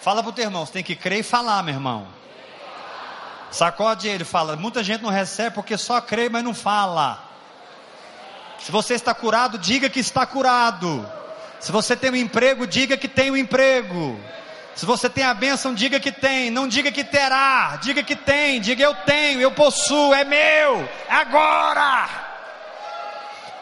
Fala 0.00 0.22
para 0.22 0.30
o 0.30 0.32
teu 0.32 0.44
irmão, 0.44 0.64
você 0.64 0.72
tem 0.72 0.84
que 0.84 0.96
crer 0.96 1.18
e 1.18 1.22
falar, 1.22 1.62
meu 1.62 1.74
irmão. 1.74 2.08
Sacode 3.50 4.08
ele, 4.08 4.24
fala. 4.24 4.56
Muita 4.56 4.82
gente 4.82 5.02
não 5.02 5.10
recebe 5.10 5.54
porque 5.54 5.76
só 5.76 6.00
crê, 6.00 6.28
mas 6.28 6.44
não 6.44 6.54
fala. 6.54 7.22
Se 8.58 8.70
você 8.70 8.94
está 8.94 9.14
curado, 9.14 9.58
diga 9.58 9.88
que 9.90 10.00
está 10.00 10.24
curado. 10.24 11.10
Se 11.60 11.72
você 11.72 11.96
tem 11.96 12.10
um 12.10 12.16
emprego, 12.16 12.66
diga 12.66 12.96
que 12.96 13.08
tem 13.08 13.30
um 13.30 13.36
emprego. 13.36 14.18
Se 14.74 14.86
você 14.86 15.10
tem 15.10 15.24
a 15.24 15.34
bênção, 15.34 15.74
diga 15.74 15.98
que 15.98 16.12
tem, 16.12 16.50
não 16.50 16.68
diga 16.68 16.92
que 16.92 17.02
terá, 17.02 17.76
diga 17.82 18.00
que 18.02 18.14
tem, 18.14 18.60
diga 18.60 18.82
eu 18.82 18.94
tenho, 18.94 19.40
eu 19.40 19.50
possuo, 19.50 20.14
é 20.14 20.22
meu, 20.22 20.88
é 21.08 21.14
agora. 21.14 22.08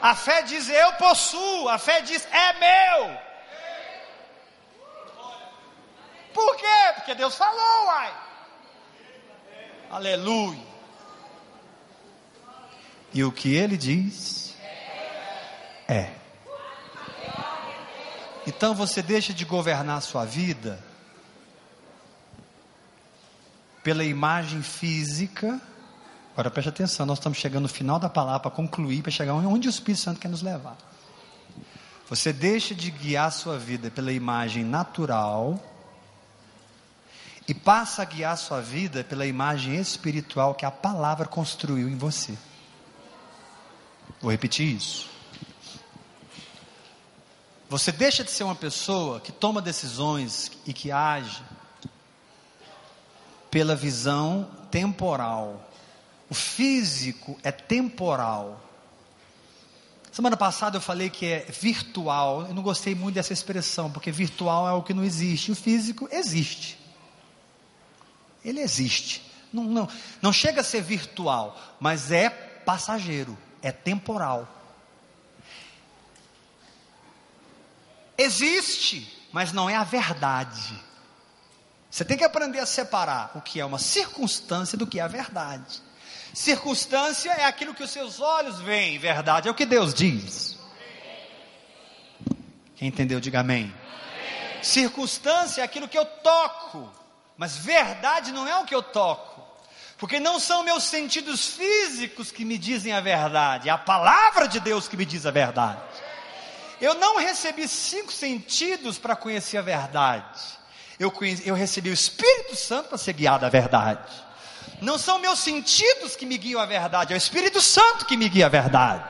A 0.02 0.14
fé 0.14 0.42
diz 0.42 0.68
eu 0.68 0.92
possuo, 0.94 1.70
a 1.70 1.78
fé 1.78 2.02
diz 2.02 2.28
é 2.30 2.52
meu. 2.52 3.16
Por 6.34 6.56
quê? 6.56 6.92
Porque 6.96 7.14
Deus 7.14 7.34
falou, 7.34 7.86
uai. 7.86 8.14
Aleluia. 9.90 10.60
E 13.14 13.24
o 13.24 13.32
que 13.32 13.56
ele 13.56 13.78
diz 13.78 14.54
é. 15.88 16.10
Então 18.46 18.74
você 18.74 19.02
deixa 19.02 19.34
de 19.34 19.44
governar 19.44 19.98
a 19.98 20.00
sua 20.00 20.24
vida 20.24 20.78
pela 23.82 24.04
imagem 24.04 24.62
física. 24.62 25.60
Agora 26.32 26.50
preste 26.50 26.68
atenção, 26.68 27.06
nós 27.06 27.18
estamos 27.18 27.38
chegando 27.38 27.62
no 27.62 27.68
final 27.68 27.98
da 27.98 28.08
palavra 28.08 28.40
para 28.40 28.50
concluir, 28.50 29.02
para 29.02 29.10
chegar 29.10 29.34
onde 29.34 29.68
o 29.68 29.70
Espírito 29.70 30.02
Santo 30.02 30.20
quer 30.20 30.28
nos 30.28 30.42
levar. 30.42 30.76
Você 32.08 32.32
deixa 32.32 32.74
de 32.74 32.90
guiar 32.90 33.28
a 33.28 33.30
sua 33.32 33.58
vida 33.58 33.90
pela 33.90 34.12
imagem 34.12 34.64
natural 34.64 35.60
e 37.48 37.54
passa 37.54 38.02
a 38.02 38.04
guiar 38.04 38.34
a 38.34 38.36
sua 38.36 38.60
vida 38.60 39.02
pela 39.02 39.26
imagem 39.26 39.76
espiritual 39.76 40.54
que 40.54 40.64
a 40.64 40.70
palavra 40.70 41.26
construiu 41.26 41.88
em 41.88 41.96
você. 41.96 42.36
Vou 44.20 44.30
repetir 44.30 44.76
isso. 44.76 45.15
Você 47.68 47.90
deixa 47.90 48.22
de 48.22 48.30
ser 48.30 48.44
uma 48.44 48.54
pessoa 48.54 49.20
que 49.20 49.32
toma 49.32 49.60
decisões 49.60 50.52
e 50.64 50.72
que 50.72 50.92
age 50.92 51.42
pela 53.50 53.74
visão 53.74 54.48
temporal. 54.70 55.68
O 56.30 56.34
físico 56.34 57.38
é 57.42 57.50
temporal. 57.50 58.60
Semana 60.12 60.36
passada 60.36 60.76
eu 60.76 60.80
falei 60.80 61.10
que 61.10 61.26
é 61.26 61.40
virtual. 61.50 62.46
Eu 62.46 62.54
não 62.54 62.62
gostei 62.62 62.94
muito 62.94 63.16
dessa 63.16 63.32
expressão, 63.32 63.90
porque 63.90 64.12
virtual 64.12 64.68
é 64.68 64.72
o 64.72 64.82
que 64.82 64.94
não 64.94 65.04
existe. 65.04 65.50
O 65.50 65.56
físico 65.56 66.08
existe. 66.12 66.78
Ele 68.44 68.60
existe. 68.60 69.22
Não, 69.52 69.64
não, 69.64 69.88
não 70.22 70.32
chega 70.32 70.60
a 70.60 70.64
ser 70.64 70.82
virtual, 70.82 71.58
mas 71.80 72.12
é 72.12 72.30
passageiro, 72.30 73.36
é 73.60 73.72
temporal. 73.72 74.55
Existe, 78.18 79.26
mas 79.32 79.52
não 79.52 79.68
é 79.68 79.76
a 79.76 79.84
verdade. 79.84 80.82
Você 81.90 82.04
tem 82.04 82.16
que 82.16 82.24
aprender 82.24 82.58
a 82.58 82.66
separar 82.66 83.30
o 83.34 83.40
que 83.40 83.60
é 83.60 83.64
uma 83.64 83.78
circunstância 83.78 84.76
do 84.76 84.86
que 84.86 84.98
é 84.98 85.02
a 85.02 85.08
verdade. 85.08 85.82
Circunstância 86.34 87.30
é 87.30 87.44
aquilo 87.44 87.74
que 87.74 87.82
os 87.82 87.90
seus 87.90 88.20
olhos 88.20 88.60
veem, 88.60 88.98
verdade 88.98 89.48
é 89.48 89.50
o 89.50 89.54
que 89.54 89.64
Deus 89.64 89.94
diz. 89.94 90.58
Quem 92.76 92.88
entendeu, 92.88 93.18
diga 93.18 93.40
amém. 93.40 93.64
amém. 93.64 94.62
Circunstância 94.62 95.62
é 95.62 95.64
aquilo 95.64 95.88
que 95.88 95.96
eu 95.96 96.04
toco, 96.04 96.92
mas 97.38 97.56
verdade 97.56 98.32
não 98.32 98.46
é 98.46 98.58
o 98.58 98.66
que 98.66 98.74
eu 98.74 98.82
toco. 98.82 99.42
Porque 99.96 100.20
não 100.20 100.38
são 100.38 100.62
meus 100.62 100.84
sentidos 100.84 101.46
físicos 101.46 102.30
que 102.30 102.44
me 102.44 102.58
dizem 102.58 102.92
a 102.92 103.00
verdade, 103.00 103.70
é 103.70 103.72
a 103.72 103.78
palavra 103.78 104.46
de 104.46 104.60
Deus 104.60 104.86
que 104.86 104.96
me 104.96 105.06
diz 105.06 105.24
a 105.24 105.30
verdade. 105.30 105.80
Eu 106.80 106.94
não 106.94 107.16
recebi 107.16 107.66
cinco 107.66 108.12
sentidos 108.12 108.98
para 108.98 109.16
conhecer 109.16 109.58
a 109.58 109.62
verdade 109.62 110.56
eu, 110.98 111.10
conheci, 111.10 111.46
eu 111.46 111.54
recebi 111.54 111.90
o 111.90 111.92
Espírito 111.92 112.56
Santo 112.56 112.88
para 112.88 112.98
ser 112.98 113.12
guiado 113.12 113.44
à 113.44 113.48
verdade. 113.48 114.10
Não 114.80 114.98
são 114.98 115.18
meus 115.18 115.38
sentidos 115.38 116.16
que 116.16 116.26
me 116.26 116.36
guiam 116.36 116.60
à 116.60 116.66
verdade, 116.66 117.12
é 117.12 117.16
o 117.16 117.18
Espírito 117.18 117.60
Santo 117.60 118.04
que 118.06 118.16
me 118.16 118.28
guia 118.28 118.46
à 118.46 118.48
verdade. 118.48 119.04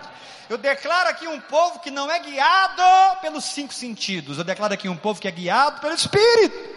Eu 0.48 0.56
declaro 0.56 1.08
aqui 1.08 1.26
um 1.26 1.40
povo 1.40 1.80
que 1.80 1.90
não 1.90 2.10
é 2.10 2.20
guiado 2.20 3.20
pelos 3.20 3.44
cinco 3.44 3.74
sentidos, 3.74 4.38
eu 4.38 4.44
declaro 4.44 4.74
aqui 4.74 4.88
um 4.88 4.96
povo 4.96 5.20
que 5.20 5.26
é 5.26 5.30
guiado 5.30 5.80
pelo 5.80 5.94
Espírito. 5.94 6.76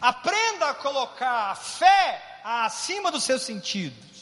Aprenda 0.00 0.70
a 0.70 0.74
colocar 0.74 1.50
a 1.50 1.54
fé 1.54 2.22
acima 2.44 3.10
dos 3.10 3.24
seus 3.24 3.42
sentidos, 3.42 4.17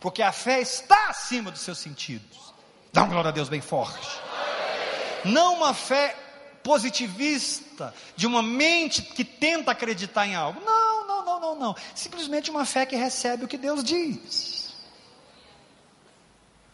porque 0.00 0.22
a 0.22 0.32
fé 0.32 0.60
está 0.60 1.08
acima 1.08 1.50
dos 1.50 1.60
seus 1.60 1.78
sentidos. 1.78 2.54
Dá 2.92 3.02
uma 3.02 3.10
glória 3.10 3.28
a 3.28 3.32
Deus 3.32 3.48
bem 3.48 3.60
forte 3.60 4.08
não 5.24 5.56
uma 5.56 5.74
fé 5.74 6.16
positivista, 6.62 7.94
de 8.16 8.26
uma 8.26 8.42
mente 8.42 9.02
que 9.02 9.24
tenta 9.24 9.70
acreditar 9.70 10.26
em 10.26 10.34
algo. 10.34 10.60
Não, 10.60 11.06
não, 11.06 11.24
não, 11.24 11.40
não, 11.40 11.58
não. 11.58 11.76
Simplesmente 11.94 12.50
uma 12.50 12.64
fé 12.64 12.84
que 12.84 12.96
recebe 12.96 13.44
o 13.44 13.48
que 13.48 13.56
Deus 13.56 13.82
diz. 13.82 14.76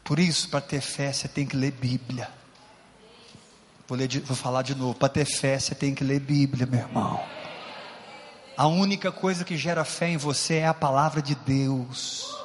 Por 0.03 0.19
isso, 0.19 0.49
para 0.49 0.61
ter 0.61 0.81
fé, 0.81 1.13
você 1.13 1.29
tem 1.29 1.47
que 1.47 1.57
ler 1.57 1.73
Bíblia. 1.73 2.29
Vou, 3.87 3.97
ler, 3.97 4.09
vou 4.21 4.37
falar 4.37 4.63
de 4.63 4.75
novo. 4.75 4.95
Para 4.95 5.09
ter 5.09 5.25
fé, 5.25 5.59
você 5.59 5.75
tem 5.75 5.95
que 5.95 6.05
ler 6.05 6.21
Bíblia, 6.21 6.67
meu 6.67 6.81
irmão. 6.81 7.25
A 8.57 8.67
única 8.67 9.11
coisa 9.11 9.45
que 9.45 9.57
gera 9.57 9.85
fé 9.85 10.09
em 10.09 10.17
você 10.17 10.57
é 10.57 10.67
a 10.67 10.75
palavra 10.75 11.23
de 11.23 11.35
Deus. 11.35 12.44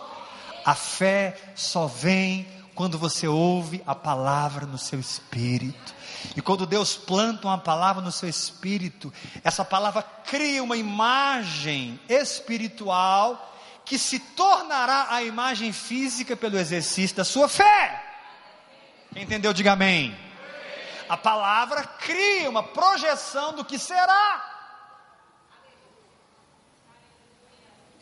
A 0.66 0.76
fé 0.76 1.36
só 1.56 1.88
vem 1.88 2.48
quando 2.76 2.98
você 2.98 3.28
ouve 3.28 3.84
a 3.86 3.94
palavra 3.94 4.66
no 4.66 4.78
seu 4.78 5.00
espírito. 5.00 5.94
E 6.36 6.42
quando 6.42 6.66
Deus 6.66 6.96
planta 6.96 7.48
uma 7.48 7.58
palavra 7.58 8.02
no 8.02 8.12
seu 8.12 8.30
espírito, 8.30 9.12
essa 9.44 9.66
palavra 9.66 10.02
cria 10.02 10.64
uma 10.64 10.78
imagem 10.78 12.00
espiritual 12.08 13.54
que 13.84 13.98
se 13.98 14.20
tornará 14.20 15.08
a 15.10 15.24
imagem 15.24 15.74
física 15.74 16.38
pelo 16.38 16.58
exercício 16.58 17.18
da 17.18 17.26
sua 17.26 17.50
fé. 17.50 18.02
Quem 19.14 19.24
entendeu, 19.24 19.52
diga 19.52 19.74
amém. 19.74 20.18
A 21.10 21.18
palavra 21.18 21.84
cria 21.84 22.50
uma 22.50 22.64
projeção 22.64 23.54
do 23.54 23.66
que 23.66 23.80
será. 23.80 24.49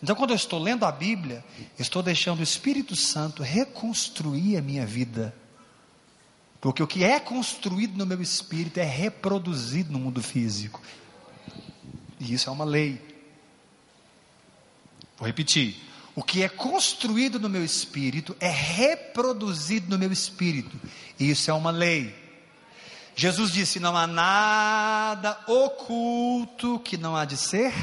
Então, 0.01 0.15
quando 0.15 0.29
eu 0.31 0.35
estou 0.35 0.59
lendo 0.59 0.85
a 0.85 0.91
Bíblia, 0.91 1.43
estou 1.77 2.03
deixando 2.03 2.39
o 2.39 2.43
Espírito 2.43 2.95
Santo 2.95 3.41
reconstruir 3.41 4.57
a 4.57 4.61
minha 4.61 4.85
vida. 4.85 5.33
Porque 6.61 6.81
o 6.81 6.87
que 6.87 7.03
é 7.03 7.19
construído 7.19 7.97
no 7.97 8.05
meu 8.05 8.21
espírito 8.21 8.79
é 8.79 8.83
reproduzido 8.83 9.91
no 9.91 9.99
mundo 9.99 10.21
físico. 10.21 10.81
E 12.19 12.33
isso 12.33 12.49
é 12.49 12.51
uma 12.51 12.65
lei. 12.65 13.01
Vou 15.17 15.27
repetir. 15.27 15.75
O 16.15 16.23
que 16.23 16.41
é 16.41 16.49
construído 16.49 17.39
no 17.39 17.47
meu 17.47 17.63
espírito 17.63 18.35
é 18.39 18.49
reproduzido 18.49 19.87
no 19.89 19.99
meu 19.99 20.11
espírito. 20.11 20.75
E 21.19 21.29
isso 21.29 21.49
é 21.51 21.53
uma 21.53 21.69
lei. 21.69 22.15
Jesus 23.15 23.51
disse: 23.51 23.79
Não 23.79 23.95
há 23.95 24.07
nada 24.07 25.39
oculto 25.47 26.79
que 26.79 26.97
não 26.97 27.15
há 27.15 27.23
de 27.23 27.37
ser 27.37 27.73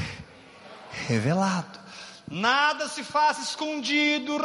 revelado. 1.07 1.84
Nada 2.27 2.87
se 2.87 3.03
faz 3.03 3.37
escondido, 3.37 4.37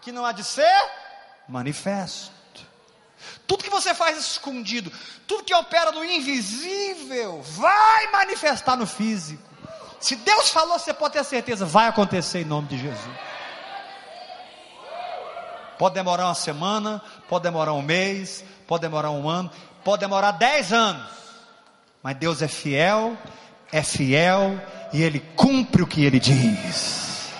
que 0.00 0.10
não 0.12 0.24
há 0.24 0.32
de 0.32 0.42
ser 0.42 0.90
manifesto. 1.48 2.32
Tudo 3.46 3.62
que 3.62 3.70
você 3.70 3.94
faz 3.94 4.16
escondido, 4.18 4.90
tudo 5.26 5.44
que 5.44 5.54
opera 5.54 5.92
no 5.92 6.04
invisível, 6.04 7.42
vai 7.42 8.10
manifestar 8.10 8.76
no 8.76 8.86
físico. 8.86 9.42
Se 10.00 10.16
Deus 10.16 10.50
falou, 10.50 10.78
você 10.78 10.92
pode 10.92 11.14
ter 11.14 11.24
certeza, 11.24 11.64
vai 11.64 11.88
acontecer 11.88 12.40
em 12.40 12.44
nome 12.44 12.68
de 12.68 12.78
Jesus. 12.78 13.16
Pode 15.78 15.94
demorar 15.94 16.26
uma 16.26 16.34
semana, 16.34 17.02
pode 17.28 17.42
demorar 17.42 17.72
um 17.74 17.82
mês, 17.82 18.44
pode 18.66 18.80
demorar 18.82 19.10
um 19.10 19.28
ano, 19.28 19.50
pode 19.84 20.00
demorar 20.00 20.32
dez 20.32 20.72
anos. 20.72 21.25
Mas 22.06 22.18
Deus 22.18 22.40
é 22.40 22.46
fiel, 22.46 23.18
é 23.72 23.82
fiel 23.82 24.64
e 24.92 25.02
Ele 25.02 25.18
cumpre 25.34 25.82
o 25.82 25.86
que 25.88 26.04
Ele 26.04 26.20
diz. 26.20 27.32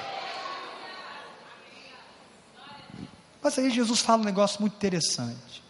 Mas 3.41 3.57
aí 3.61 3.71
Jesus 3.71 4.01
fala 4.01 4.23
um 4.23 4.25
negócio 4.25 4.61
muito 4.61 4.75
interessante. 4.75 5.63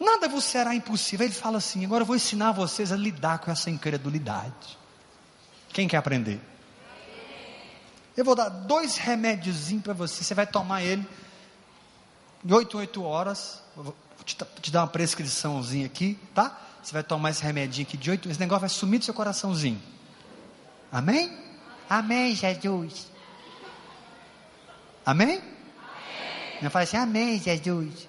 Nada 0.00 0.26
vos 0.26 0.42
será 0.42 0.74
impossível. 0.74 1.26
Ele 1.26 1.32
fala 1.32 1.58
assim: 1.58 1.84
agora 1.84 2.02
eu 2.02 2.06
vou 2.06 2.16
ensinar 2.16 2.50
vocês 2.50 2.90
a 2.90 2.96
lidar 2.96 3.38
com 3.38 3.52
essa 3.52 3.70
incredulidade. 3.70 4.76
Quem 5.68 5.86
quer 5.86 5.98
aprender? 5.98 6.40
Eu 8.16 8.24
vou 8.24 8.34
dar 8.34 8.48
dois 8.48 8.96
remédios 8.96 9.70
para 9.80 9.94
você. 9.94 10.24
Você 10.24 10.34
vai 10.34 10.48
tomar 10.48 10.82
ele 10.82 11.06
de 12.42 12.52
8 12.52 12.76
em 12.76 12.80
8 12.80 13.04
horas. 13.04 13.62
vou 13.76 13.94
te, 14.24 14.36
te 14.60 14.72
dar 14.72 14.80
uma 14.80 14.88
prescriçãozinha 14.88 15.86
aqui, 15.86 16.18
tá? 16.34 16.64
Você 16.84 16.92
vai 16.92 17.02
tomar 17.02 17.30
esse 17.30 17.42
remedinho 17.42 17.86
aqui 17.86 17.96
de 17.96 18.10
8 18.10 18.28
Esse 18.28 18.38
negócio 18.38 18.60
vai 18.60 18.68
sumir 18.68 18.98
do 18.98 19.06
seu 19.06 19.14
coraçãozinho. 19.14 19.80
Amém? 20.92 21.34
Amém, 21.88 22.34
Jesus. 22.34 23.10
Amém? 25.04 25.38
Amém. 25.38 25.42
Eu 26.62 26.70
falo 26.70 26.82
assim, 26.82 26.98
amém, 26.98 27.40
Jesus. 27.40 28.06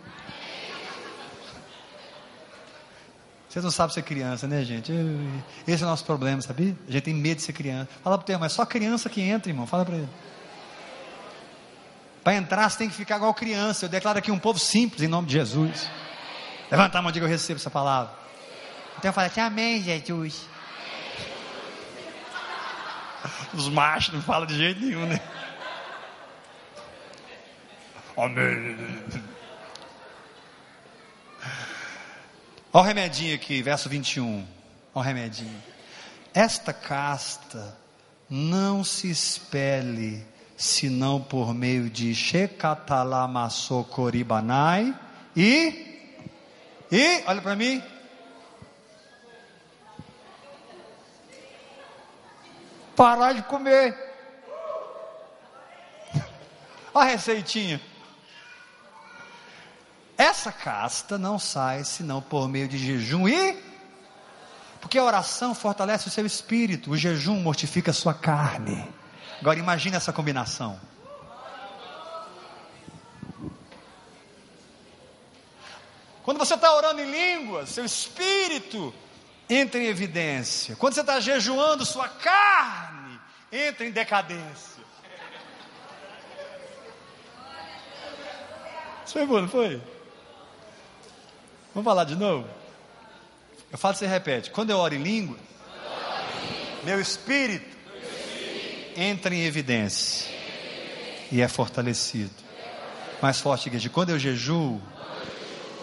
Vocês 3.49 3.63
não 3.63 3.71
sabem 3.71 3.93
ser 3.93 4.01
criança, 4.01 4.45
né, 4.45 4.63
gente? 4.65 4.91
Esse 5.65 5.81
é 5.81 5.85
o 5.85 5.89
nosso 5.89 6.03
problema, 6.03 6.41
sabia? 6.41 6.75
A 6.87 6.91
gente 6.91 7.03
tem 7.03 7.13
medo 7.13 7.37
de 7.37 7.43
ser 7.43 7.53
criança. 7.53 7.89
Fala 8.03 8.17
para 8.17 8.23
o 8.23 8.25
teu, 8.25 8.37
mas 8.37 8.51
só 8.51 8.65
criança 8.65 9.09
que 9.09 9.21
entra, 9.21 9.49
irmão. 9.49 9.65
Fala 9.65 9.85
para 9.85 9.95
ele. 9.95 10.09
Para 12.21 12.35
entrar, 12.35 12.69
você 12.69 12.77
tem 12.77 12.89
que 12.89 12.95
ficar 12.95 13.15
igual 13.15 13.33
criança. 13.33 13.85
Eu 13.85 13.89
declaro 13.89 14.19
aqui 14.19 14.31
um 14.31 14.39
povo 14.39 14.59
simples, 14.59 15.01
em 15.01 15.07
nome 15.07 15.27
de 15.27 15.33
Jesus. 15.33 15.89
Levanta 16.69 16.99
a 16.99 17.01
mão, 17.01 17.11
diga 17.11 17.25
eu 17.25 17.29
recebo 17.29 17.57
essa 17.57 17.69
palavra. 17.69 18.24
Então 18.97 19.09
eu 19.09 19.13
falo 19.13 19.27
assim, 19.27 19.41
amém, 19.41 19.81
Jesus. 19.81 20.47
Os 23.53 23.69
machos 23.69 24.13
não 24.13 24.21
falam 24.21 24.45
de 24.45 24.55
jeito 24.55 24.81
nenhum, 24.81 25.05
né? 25.05 25.19
Amém. 28.17 28.77
Olha 32.73 32.81
o 32.81 32.81
remedinho 32.81 33.35
aqui, 33.35 33.61
verso 33.61 33.87
21. 33.89 34.35
Olha 34.35 34.45
o 34.93 35.01
remedinho. 35.01 35.63
Esta 36.33 36.73
casta 36.73 37.77
não 38.29 38.83
se 38.83 39.09
espelhe 39.09 40.25
senão 40.57 41.21
por 41.21 41.53
meio 41.53 41.89
de 41.89 42.13
Shekatalamasokoribanai 42.15 44.93
e 45.35 45.83
e 46.91 47.23
olha 47.27 47.41
para 47.41 47.55
mim 47.55 47.81
parar 52.95 53.33
de 53.33 53.43
comer. 53.43 53.95
A 56.93 57.03
receitinha. 57.03 57.81
Essa 60.17 60.51
casta 60.51 61.17
não 61.17 61.37
sai 61.37 61.83
senão 61.83 62.21
por 62.21 62.47
meio 62.47 62.67
de 62.67 62.77
jejum 62.77 63.27
e. 63.27 63.61
Porque 64.79 64.97
a 64.97 65.03
oração 65.03 65.53
fortalece 65.53 66.07
o 66.07 66.11
seu 66.11 66.25
espírito, 66.25 66.91
o 66.91 66.97
jejum 66.97 67.41
mortifica 67.41 67.91
a 67.91 67.93
sua 67.93 68.13
carne. 68.13 68.87
Agora 69.41 69.59
imagine 69.59 69.97
essa 69.97 70.13
combinação. 70.13 70.79
Quando 76.23 76.37
você 76.37 76.55
está 76.55 76.73
orando 76.73 77.01
em 77.01 77.11
línguas, 77.11 77.69
seu 77.69 77.83
espírito 77.83 78.93
entra 79.49 79.79
em 79.79 79.85
evidência. 79.85 80.75
Quando 80.75 80.93
você 80.93 81.01
está 81.01 81.19
jejuando, 81.19 81.85
sua 81.85 82.07
carne 82.07 83.19
entra 83.51 83.85
em 83.85 83.91
decadência. 83.91 84.83
Isso 89.05 89.13
foi 89.13 89.25
bom, 89.25 89.41
não 89.41 89.47
foi? 89.47 89.81
Vamos 91.73 91.85
falar 91.85 92.05
de 92.05 92.15
novo? 92.15 92.47
Eu 93.71 93.77
falo, 93.77 93.95
você 93.95 94.07
repete. 94.07 94.49
Quando 94.49 94.69
eu 94.69 94.77
oro 94.77 94.95
em 94.95 95.03
língua, 95.03 95.37
meu 96.83 96.99
espírito 96.99 97.75
entra 98.95 99.35
em 99.35 99.43
evidência 99.43 100.33
e 101.31 101.41
é 101.41 101.47
fortalecido. 101.47 102.33
Mais 103.21 103.39
forte, 103.39 103.67
igreja. 103.67 103.89
Quando 103.89 104.11
eu 104.11 104.19
jejuo, 104.19 104.81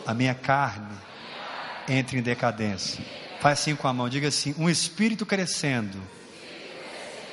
a 0.06 0.14
minha 0.14 0.34
carne 0.34 0.96
entra 1.88 2.16
em 2.16 2.22
decadência. 2.22 3.04
Faz 3.42 3.58
assim 3.58 3.76
com 3.76 3.88
a 3.88 3.92
mão, 3.92 4.08
diga 4.08 4.28
assim: 4.28 4.54
um 4.56 4.70
espírito 4.70 5.26
crescendo 5.26 6.00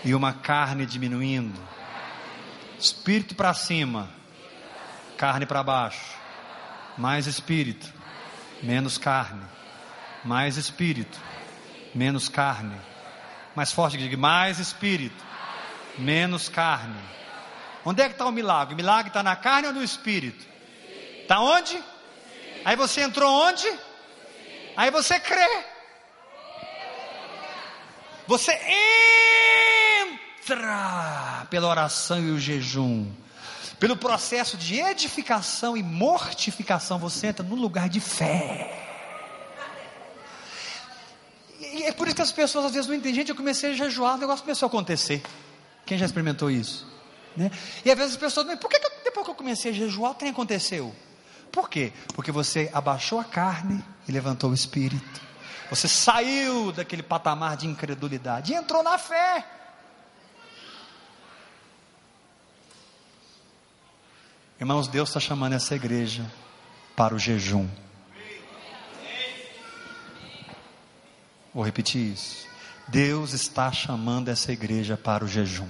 e 0.03 0.13
uma 0.13 0.33
carne 0.33 0.85
diminuindo. 0.85 1.59
Espírito 2.77 3.35
para 3.35 3.53
cima, 3.53 4.09
carne 5.17 5.45
para 5.45 5.63
baixo. 5.63 6.17
Mais 6.97 7.27
espírito 7.27 7.99
menos 8.61 8.97
carne, 8.97 9.41
mais 10.23 10.57
espírito, 10.57 11.19
menos 11.93 12.29
carne. 12.29 12.75
Mais 13.55 13.71
forte 13.71 13.97
que 13.97 14.03
diga, 14.03 14.17
mais 14.17 14.59
espírito, 14.59 15.23
menos 15.97 16.47
carne. 16.49 16.99
Onde 17.83 18.01
é 18.01 18.07
que 18.07 18.13
está 18.13 18.25
o 18.25 18.31
milagre? 18.31 18.73
O 18.73 18.77
milagre 18.77 19.09
está 19.09 19.23
na 19.23 19.35
carne 19.35 19.67
ou 19.67 19.73
no 19.73 19.83
espírito? 19.83 20.45
Está 21.21 21.39
onde? 21.39 21.81
Aí 22.63 22.75
você 22.75 23.01
entrou 23.01 23.31
onde? 23.31 23.67
Aí 24.75 24.91
você 24.91 25.19
crê. 25.19 25.65
Você 28.29 28.51
entra 30.45 31.47
pela 31.49 31.67
oração 31.67 32.23
e 32.23 32.29
o 32.29 32.39
jejum 32.39 33.11
pelo 33.79 33.97
processo 33.97 34.55
de 34.55 34.79
edificação 34.79 35.75
e 35.75 35.81
mortificação, 35.81 36.99
você 36.99 37.25
entra 37.25 37.43
no 37.43 37.55
lugar 37.55 37.89
de 37.89 37.99
fé. 37.99 38.71
E 41.59 41.81
é 41.81 41.91
por 41.91 42.05
isso 42.05 42.15
que 42.17 42.21
as 42.21 42.31
pessoas 42.31 42.65
às 42.65 42.73
vezes 42.73 42.87
não 42.87 42.93
entendem. 42.95 43.15
Gente, 43.15 43.29
eu 43.29 43.35
comecei 43.35 43.71
a 43.71 43.73
jejuar, 43.73 44.13
o 44.13 44.19
negócio 44.19 44.43
começou 44.43 44.67
a 44.67 44.69
acontecer. 44.69 45.23
Quem 45.83 45.97
já 45.97 46.05
experimentou 46.05 46.51
isso? 46.51 46.85
Né? 47.35 47.49
E 47.83 47.89
às 47.89 47.97
vezes 47.97 48.13
as 48.13 48.19
pessoas, 48.19 48.45
por 48.59 48.69
que, 48.69 48.77
que 48.77 48.89
depois 49.05 49.25
que 49.25 49.31
eu 49.31 49.35
comecei 49.35 49.71
a 49.71 49.73
jejuar, 49.73 50.11
o 50.11 50.13
trem 50.13 50.29
aconteceu? 50.29 50.93
Por 51.51 51.67
quê? 51.67 51.91
Porque 52.13 52.31
você 52.31 52.69
abaixou 52.73 53.19
a 53.19 53.23
carne 53.23 53.83
e 54.07 54.11
levantou 54.11 54.51
o 54.51 54.53
espírito. 54.53 55.28
Você 55.69 55.87
saiu 55.87 56.71
daquele 56.71 57.03
patamar 57.03 57.55
de 57.55 57.67
incredulidade 57.67 58.51
e 58.51 58.55
entrou 58.55 58.81
na 58.81 58.97
fé. 58.97 59.45
Irmãos, 64.59 64.87
Deus 64.87 65.09
está 65.09 65.19
chamando 65.19 65.53
essa 65.53 65.75
igreja 65.75 66.25
para 66.95 67.13
o 67.13 67.19
jejum. 67.19 67.69
Vou 71.53 71.63
repetir 71.63 72.13
isso. 72.13 72.47
Deus 72.87 73.33
está 73.33 73.71
chamando 73.71 74.29
essa 74.29 74.51
igreja 74.51 74.97
para 74.97 75.23
o 75.23 75.27
jejum. 75.27 75.69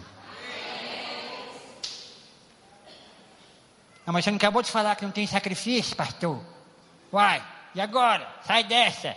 Não, 4.05 4.13
mas 4.13 4.24
você 4.24 4.32
não 4.32 4.38
acabou 4.38 4.63
de 4.63 4.71
falar 4.71 4.95
que 4.95 5.05
não 5.05 5.11
tem 5.11 5.28
sacrifício, 5.28 5.95
pastor? 5.95 6.41
Uai, 7.13 7.43
e 7.76 7.82
agora? 7.82 8.28
Sai 8.43 8.63
dessa. 8.63 9.15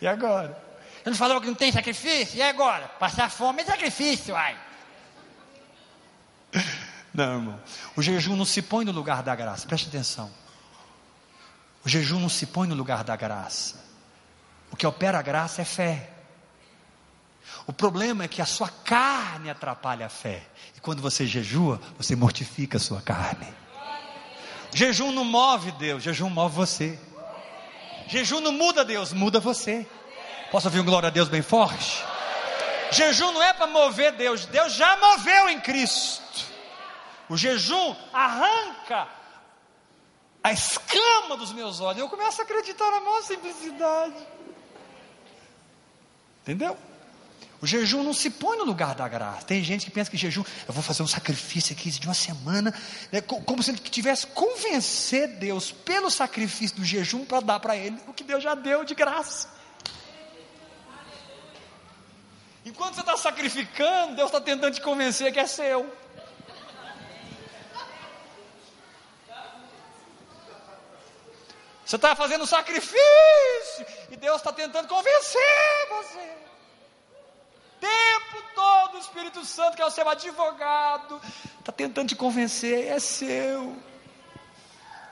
E 0.00 0.06
agora? 0.06 0.56
Você 1.02 1.10
não 1.10 1.16
falou 1.16 1.40
que 1.40 1.46
não 1.46 1.54
tem 1.54 1.72
sacrifício? 1.72 2.38
E 2.38 2.42
agora? 2.42 2.88
Passar 2.88 3.30
fome 3.30 3.62
é 3.62 3.64
sacrifício, 3.64 4.34
uai. 4.34 4.56
Não, 7.12 7.34
irmão. 7.34 7.60
O 7.96 8.02
jejum 8.02 8.36
não 8.36 8.44
se 8.44 8.62
põe 8.62 8.84
no 8.84 8.92
lugar 8.92 9.22
da 9.22 9.34
graça. 9.34 9.66
Preste 9.66 9.88
atenção. 9.88 10.30
O 11.84 11.88
jejum 11.88 12.20
não 12.20 12.28
se 12.28 12.46
põe 12.46 12.68
no 12.68 12.74
lugar 12.74 13.02
da 13.02 13.16
graça. 13.16 13.82
O 14.70 14.76
que 14.76 14.86
opera 14.86 15.18
a 15.18 15.22
graça 15.22 15.62
é 15.62 15.64
fé. 15.64 16.10
O 17.66 17.72
problema 17.72 18.24
é 18.24 18.28
que 18.28 18.40
a 18.40 18.46
sua 18.46 18.68
carne 18.68 19.50
atrapalha 19.50 20.06
a 20.06 20.08
fé. 20.08 20.46
E 20.76 20.80
quando 20.80 21.02
você 21.02 21.26
jejua, 21.26 21.80
você 21.96 22.14
mortifica 22.14 22.76
a 22.76 22.80
sua 22.80 23.00
carne. 23.00 23.46
Jejum 24.72 25.10
não 25.10 25.24
move 25.24 25.72
Deus, 25.72 26.02
jejum 26.02 26.30
move 26.30 26.54
você. 26.54 26.98
Jejum 28.10 28.40
não 28.40 28.50
muda 28.50 28.84
Deus, 28.84 29.12
muda 29.12 29.38
você. 29.38 29.86
Posso 30.50 30.66
ouvir 30.66 30.80
um 30.80 30.84
glória 30.84 31.06
a 31.06 31.10
Deus 31.10 31.28
bem 31.28 31.42
forte? 31.42 32.04
Jejum 32.90 33.30
não 33.30 33.40
é 33.40 33.52
para 33.52 33.68
mover 33.68 34.12
Deus, 34.16 34.46
Deus 34.46 34.72
já 34.72 34.96
moveu 34.96 35.48
em 35.48 35.60
Cristo. 35.60 36.44
O 37.28 37.36
jejum 37.36 37.94
arranca 38.12 39.06
a 40.42 40.52
escama 40.52 41.36
dos 41.36 41.52
meus 41.52 41.80
olhos. 41.80 42.00
Eu 42.00 42.08
começo 42.08 42.40
a 42.40 42.44
acreditar 42.44 42.90
na 42.90 42.98
maior 42.98 43.22
simplicidade. 43.22 44.26
Entendeu? 46.42 46.76
O 47.62 47.66
jejum 47.66 48.02
não 48.02 48.14
se 48.14 48.30
põe 48.30 48.56
no 48.56 48.64
lugar 48.64 48.94
da 48.94 49.06
graça. 49.06 49.44
Tem 49.44 49.62
gente 49.62 49.84
que 49.84 49.90
pensa 49.90 50.10
que 50.10 50.16
jejum, 50.16 50.42
eu 50.66 50.72
vou 50.72 50.82
fazer 50.82 51.02
um 51.02 51.06
sacrifício 51.06 51.74
aqui 51.74 51.90
de 51.90 52.06
uma 52.06 52.14
semana, 52.14 52.72
né, 53.12 53.20
como 53.20 53.62
se 53.62 53.70
ele 53.70 53.78
tivesse 53.78 54.26
convencer 54.28 55.28
Deus 55.28 55.70
pelo 55.70 56.10
sacrifício 56.10 56.76
do 56.76 56.84
jejum 56.84 57.24
para 57.24 57.40
dar 57.40 57.60
para 57.60 57.76
ele 57.76 57.98
o 58.08 58.14
que 58.14 58.24
Deus 58.24 58.42
já 58.42 58.54
deu 58.54 58.82
de 58.82 58.94
graça. 58.94 59.48
Enquanto 62.64 62.94
você 62.94 63.00
está 63.00 63.16
sacrificando, 63.16 64.16
Deus 64.16 64.28
está 64.28 64.40
tentando 64.40 64.74
te 64.74 64.80
convencer 64.80 65.30
que 65.30 65.40
é 65.40 65.46
seu. 65.46 65.94
Você 71.84 71.96
está 71.96 72.14
fazendo 72.14 72.46
sacrifício 72.46 72.96
e 74.10 74.16
Deus 74.16 74.36
está 74.36 74.52
tentando 74.52 74.88
convencer 74.88 75.88
você. 75.90 76.49
Tempo 77.80 78.44
todo 78.54 78.96
o 78.96 78.98
Espírito 78.98 79.44
Santo, 79.44 79.76
que 79.76 79.82
é 79.82 79.86
o 79.86 79.90
seu 79.90 80.08
advogado, 80.08 81.20
está 81.58 81.72
tentando 81.72 82.08
te 82.08 82.14
convencer, 82.14 82.86
é 82.86 82.98
seu. 82.98 83.74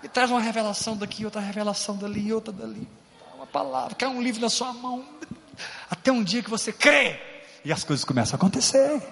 E 0.03 0.09
traz 0.09 0.31
uma 0.31 0.41
revelação 0.41 0.97
daqui, 0.97 1.25
outra 1.25 1.41
revelação 1.41 1.97
dali, 1.97 2.33
outra 2.33 2.53
dali. 2.53 2.87
Uma 3.35 3.47
palavra, 3.47 3.95
quer 3.95 4.09
um 4.09 4.21
livro 4.21 4.41
na 4.41 4.51
sua 4.51 4.73
mão. 4.73 5.05
Até 5.91 6.13
um 6.13 6.23
dia 6.23 6.43
que 6.43 6.51
você 6.51 6.73
crê 6.73 7.19
e 7.65 7.73
as 7.73 7.83
coisas 7.83 8.05
começam 8.05 8.35
a 8.35 8.37
acontecer. 8.37 9.03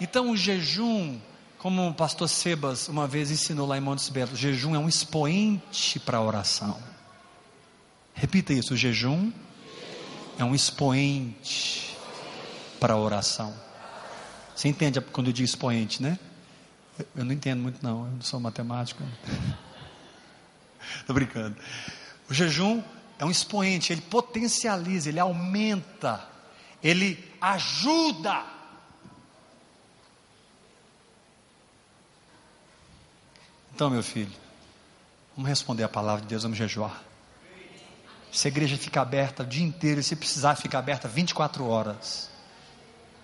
Então 0.00 0.30
o 0.30 0.36
jejum, 0.36 1.18
como 1.58 1.88
o 1.88 1.94
pastor 1.94 2.28
Sebas 2.28 2.88
uma 2.88 3.06
vez 3.06 3.30
ensinou 3.30 3.66
lá 3.66 3.78
em 3.78 3.80
Montes 3.80 4.08
Belos, 4.08 4.32
o 4.32 4.36
jejum 4.36 4.74
é 4.74 4.78
um 4.78 4.88
expoente 4.88 5.98
para 6.00 6.18
a 6.18 6.22
oração. 6.22 6.76
Repita 8.14 8.52
isso: 8.52 8.74
o 8.74 8.76
jejum 8.76 9.32
é 10.38 10.44
um 10.44 10.54
expoente 10.54 11.89
para 12.80 12.94
a 12.94 12.96
oração. 12.96 13.54
Você 14.56 14.68
entende 14.68 15.00
quando 15.00 15.28
eu 15.28 15.32
digo 15.32 15.44
expoente, 15.44 16.02
né? 16.02 16.18
Eu 17.14 17.24
não 17.24 17.32
entendo 17.32 17.60
muito, 17.60 17.82
não, 17.82 18.06
eu 18.06 18.12
não 18.12 18.22
sou 18.22 18.40
matemático. 18.40 19.02
Estou 20.98 21.14
brincando. 21.14 21.56
O 22.28 22.34
jejum 22.34 22.82
é 23.18 23.24
um 23.24 23.30
expoente, 23.30 23.92
ele 23.92 24.00
potencializa, 24.00 25.08
ele 25.08 25.20
aumenta 25.20 26.30
ele 26.82 27.32
ajuda. 27.40 28.44
Então, 33.74 33.90
meu 33.90 34.02
filho, 34.02 34.32
vamos 35.34 35.48
responder 35.48 35.84
a 35.84 35.88
palavra 35.88 36.22
de 36.22 36.28
Deus, 36.28 36.42
vamos 36.42 36.58
jejuar. 36.58 37.02
Se 38.30 38.46
a 38.46 38.50
igreja 38.50 38.76
fica 38.76 39.00
aberta 39.00 39.42
o 39.42 39.46
dia 39.46 39.64
inteiro, 39.64 40.02
se 40.02 40.14
precisar 40.14 40.54
ficar 40.54 40.78
aberta 40.78 41.08
24 41.08 41.66
horas. 41.66 42.29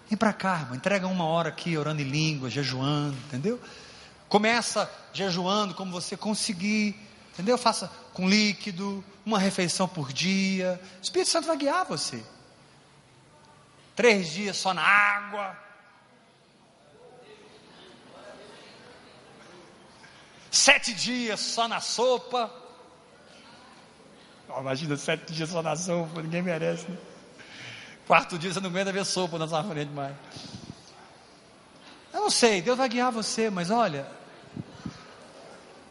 Vem 0.08 0.16
para 0.16 0.32
cá, 0.32 0.60
irmão, 0.60 0.76
entrega 0.76 1.06
uma 1.06 1.24
hora 1.24 1.48
aqui, 1.48 1.76
orando 1.76 2.00
em 2.00 2.04
língua, 2.04 2.48
jejuando, 2.48 3.16
entendeu? 3.26 3.60
Começa 4.28 4.90
jejuando 5.12 5.74
como 5.74 5.90
você 5.90 6.16
conseguir, 6.16 6.94
entendeu? 7.32 7.58
Faça 7.58 7.90
com 8.12 8.28
líquido, 8.28 9.04
uma 9.24 9.38
refeição 9.38 9.88
por 9.88 10.12
dia. 10.12 10.80
O 10.98 11.02
Espírito 11.02 11.30
Santo 11.30 11.46
vai 11.46 11.56
guiar 11.56 11.84
você 11.84 12.22
três 13.96 14.28
dias 14.28 14.56
só 14.58 14.74
na 14.74 14.82
água. 14.82 15.56
Sete 20.50 20.92
dias 20.92 21.40
só 21.40 21.66
na 21.66 21.80
sopa. 21.80 22.52
Oh, 24.48 24.60
imagina 24.60 24.96
sete 24.96 25.32
dias 25.32 25.50
só 25.50 25.62
na 25.62 25.74
sopa, 25.74 26.22
ninguém 26.22 26.42
merece. 26.42 26.88
Né? 26.88 26.98
Quarto 28.06 28.38
dia 28.38 28.52
você 28.52 28.60
não 28.60 28.70
aguenta 28.70 28.92
ver 28.92 29.04
sopa 29.04 29.36
na 29.36 29.48
sua 29.48 29.64
frente 29.64 29.90
mais. 29.90 30.14
Eu 32.14 32.20
não 32.20 32.30
sei, 32.30 32.62
Deus 32.62 32.78
vai 32.78 32.88
guiar 32.88 33.10
você, 33.10 33.50
mas 33.50 33.68
olha, 33.68 34.06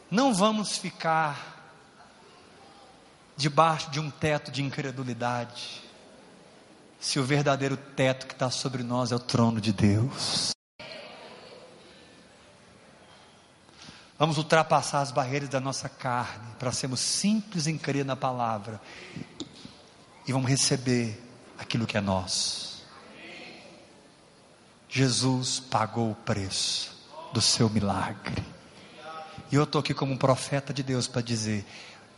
não 0.10 0.34
vamos 0.34 0.78
ficar 0.78 1.54
debaixo 3.36 3.92
de 3.92 4.00
um 4.00 4.10
teto 4.10 4.50
de 4.50 4.64
incredulidade 4.64 5.84
se 7.00 7.20
o 7.20 7.24
verdadeiro 7.24 7.76
teto 7.76 8.26
que 8.26 8.34
está 8.34 8.50
sobre 8.50 8.82
nós 8.82 9.12
é 9.12 9.16
o 9.16 9.20
trono 9.20 9.60
de 9.60 9.74
Deus. 9.74 10.56
Vamos 14.18 14.38
ultrapassar 14.38 15.02
as 15.02 15.12
barreiras 15.12 15.50
da 15.50 15.60
nossa 15.60 15.90
carne 15.90 16.48
para 16.58 16.72
sermos 16.72 17.02
simples 17.02 17.68
em 17.68 17.78
crer 17.78 18.06
na 18.06 18.16
palavra 18.16 18.80
e 20.26 20.32
vamos 20.32 20.50
receber 20.50 21.25
aquilo 21.58 21.86
que 21.86 21.98
é 21.98 22.02
nosso. 22.02 22.84
Jesus 24.90 25.60
pagou 25.60 26.12
o 26.12 26.16
preço 26.16 26.96
do 27.34 27.42
seu 27.42 27.70
milagre. 27.70 28.44
E 29.52 29.56
eu 29.56 29.64
estou 29.64 29.80
aqui 29.80 29.94
como 29.94 30.14
um 30.14 30.18
profeta 30.18 30.74
de 30.74 30.82
Deus 30.82 31.08
para 31.08 31.22
dizer: 31.22 31.66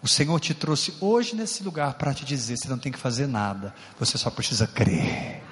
o 0.02 0.08
Senhor 0.08 0.40
te 0.40 0.54
trouxe 0.54 0.94
hoje 1.02 1.36
nesse 1.36 1.64
lugar 1.64 1.96
para 1.96 2.14
te 2.14 2.24
dizer: 2.24 2.58
você 2.58 2.68
não 2.68 2.78
tem 2.78 2.92
que 2.92 3.00
fazer 3.00 3.28
nada, 3.28 3.74
você 4.00 4.18
só 4.18 4.30
precisa 4.30 4.68
crer. 4.68 5.44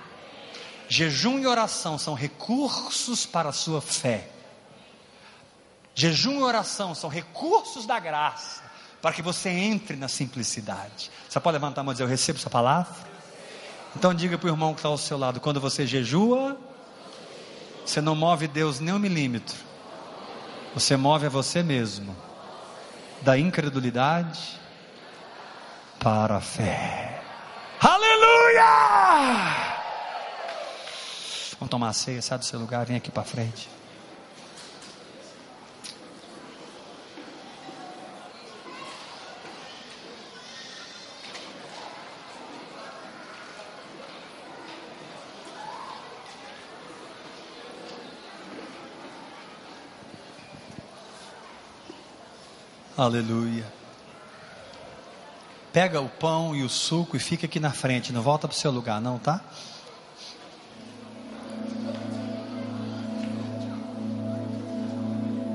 Jejum 0.88 1.40
e 1.40 1.48
oração 1.48 1.98
são 1.98 2.14
recursos 2.14 3.26
para 3.26 3.50
a 3.50 3.54
sua 3.54 3.82
fé. 3.82 4.30
Jejum 5.96 6.40
e 6.40 6.44
oração 6.44 6.94
são 6.94 7.10
recursos 7.10 7.86
da 7.86 8.00
graça 8.00 8.62
para 9.02 9.14
que 9.14 9.22
você 9.22 9.50
entre 9.50 9.96
na 9.96 10.08
simplicidade. 10.08 11.10
Você 11.28 11.40
pode 11.40 11.56
levantar 11.56 11.82
a 11.82 11.84
mão 11.84 11.92
e 11.92 11.96
dizer: 11.96 12.04
Eu 12.04 12.08
recebo 12.08 12.38
essa 12.38 12.50
palavra? 12.50 13.15
Então 13.96 14.14
diga 14.14 14.38
para 14.38 14.48
o 14.48 14.50
irmão 14.50 14.74
que 14.74 14.80
está 14.80 14.90
ao 14.90 14.98
seu 14.98 15.18
lado: 15.18 15.40
quando 15.40 15.60
você 15.60 15.88
jejua, 15.88 16.58
você 17.86 18.02
não 18.02 18.16
move 18.16 18.48
Deus 18.48 18.80
nem 18.80 18.94
um 18.94 19.00
milímetro, 19.00 19.58
você 20.74 20.98
move 20.98 21.26
a 21.26 21.30
você 21.30 21.64
mesmo 21.64 22.16
da 23.22 23.38
incredulidade 23.38 24.60
para 26.00 26.38
a 26.38 26.42
fé. 26.42 27.22
Aleluia! 27.80 28.66
Vamos 31.60 31.70
tomar 31.70 31.90
a 31.90 31.94
ceia, 31.94 32.22
sai 32.22 32.38
do 32.38 32.46
seu 32.46 32.60
lugar, 32.60 32.86
vem 32.86 32.98
aqui 32.98 33.10
para 33.10 33.24
frente. 33.24 33.75
Aleluia. 52.98 53.66
Pega 55.74 56.00
o 56.00 56.08
pão 56.08 56.56
e 56.56 56.64
o 56.64 56.70
suco 56.70 57.18
e 57.18 57.20
fica 57.20 57.46
aqui 57.46 57.60
na 57.60 57.72
frente, 57.72 58.14
não 58.14 58.22
volta 58.22 58.48
para 58.48 58.56
o 58.56 58.58
seu 58.58 58.72
lugar, 58.72 59.02
não, 59.02 59.20
tá? 59.20 59.42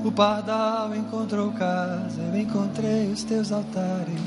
O 0.05 0.11
pardal 0.11 0.95
encontrou 0.95 1.51
casa, 1.53 2.21
eu 2.21 2.37
encontrei 2.39 3.07
os 3.11 3.23
teus 3.23 3.51
altares. 3.51 4.21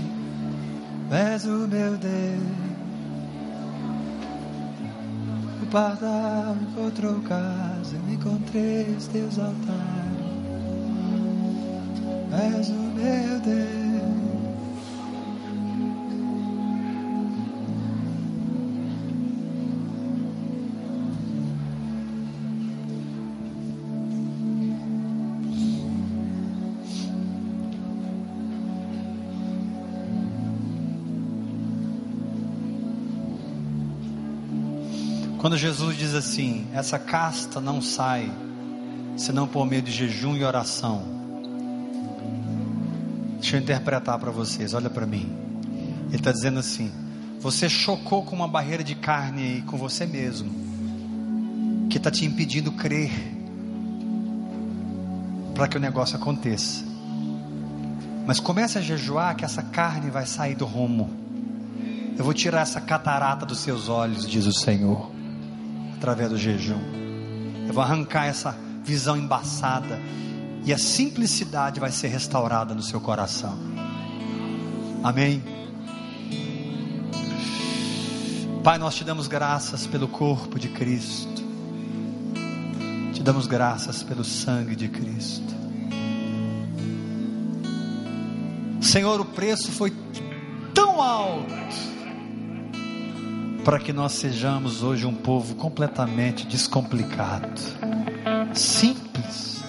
És 1.12 1.44
o 1.44 1.68
meu 1.68 1.96
Deus. 1.96 2.42
O 5.62 5.66
pardal 5.66 6.56
encontrou 6.56 7.20
casa, 7.20 7.94
eu 7.94 8.12
encontrei 8.12 8.96
os 8.96 9.06
teus 9.06 9.38
altares 9.38 10.13
és 12.34 12.68
o 12.68 12.72
meu. 12.72 13.24
Quando 35.44 35.58
Jesus 35.58 35.98
diz 35.98 36.14
assim: 36.14 36.66
essa 36.72 36.98
casta 36.98 37.60
não 37.60 37.82
sai 37.82 38.32
senão 39.14 39.46
por 39.46 39.66
meio 39.66 39.82
de 39.82 39.92
jejum 39.92 40.34
e 40.34 40.42
oração. 40.42 41.13
Deixa 43.54 43.70
eu 43.70 43.76
interpretar 43.76 44.18
para 44.18 44.32
vocês, 44.32 44.74
olha 44.74 44.90
para 44.90 45.06
mim. 45.06 45.32
Ele 46.08 46.16
está 46.16 46.32
dizendo 46.32 46.58
assim: 46.58 46.90
você 47.38 47.68
chocou 47.68 48.24
com 48.24 48.34
uma 48.34 48.48
barreira 48.48 48.82
de 48.82 48.96
carne 48.96 49.42
aí 49.42 49.62
com 49.62 49.76
você 49.76 50.04
mesmo, 50.06 50.50
que 51.88 51.98
está 51.98 52.10
te 52.10 52.24
impedindo 52.24 52.72
crer 52.72 53.12
para 55.54 55.68
que 55.68 55.76
o 55.76 55.80
negócio 55.80 56.16
aconteça. 56.16 56.84
Mas 58.26 58.40
comece 58.40 58.76
a 58.76 58.80
jejuar 58.80 59.36
que 59.36 59.44
essa 59.44 59.62
carne 59.62 60.10
vai 60.10 60.26
sair 60.26 60.56
do 60.56 60.64
rumo. 60.64 61.08
Eu 62.18 62.24
vou 62.24 62.34
tirar 62.34 62.62
essa 62.62 62.80
catarata 62.80 63.46
dos 63.46 63.60
seus 63.60 63.88
olhos, 63.88 64.28
diz 64.28 64.46
o 64.46 64.52
Senhor, 64.52 65.12
através 65.94 66.28
do 66.28 66.36
jejum. 66.36 66.80
Eu 67.68 67.72
vou 67.72 67.84
arrancar 67.84 68.26
essa 68.26 68.56
visão 68.82 69.16
embaçada 69.16 70.00
e 70.64 70.72
a 70.72 70.78
simplicidade 70.78 71.78
vai 71.78 71.92
ser 71.92 72.08
restaurada 72.08 72.74
no 72.74 72.82
seu 72.82 73.00
coração. 73.00 73.58
Amém. 75.02 75.42
Pai, 78.62 78.78
nós 78.78 78.94
te 78.94 79.04
damos 79.04 79.28
graças 79.28 79.86
pelo 79.86 80.08
corpo 80.08 80.58
de 80.58 80.68
Cristo, 80.68 81.42
te 83.12 83.22
damos 83.22 83.46
graças 83.46 84.02
pelo 84.02 84.24
sangue 84.24 84.74
de 84.74 84.88
Cristo. 84.88 85.54
Senhor, 88.80 89.20
o 89.20 89.24
preço 89.24 89.70
foi 89.72 89.92
tão 90.72 91.02
alto 91.02 91.52
para 93.64 93.78
que 93.78 93.92
nós 93.92 94.12
sejamos 94.12 94.82
hoje 94.82 95.06
um 95.06 95.14
povo 95.14 95.54
completamente 95.56 96.46
descomplicado, 96.46 97.60
simples, 98.52 99.63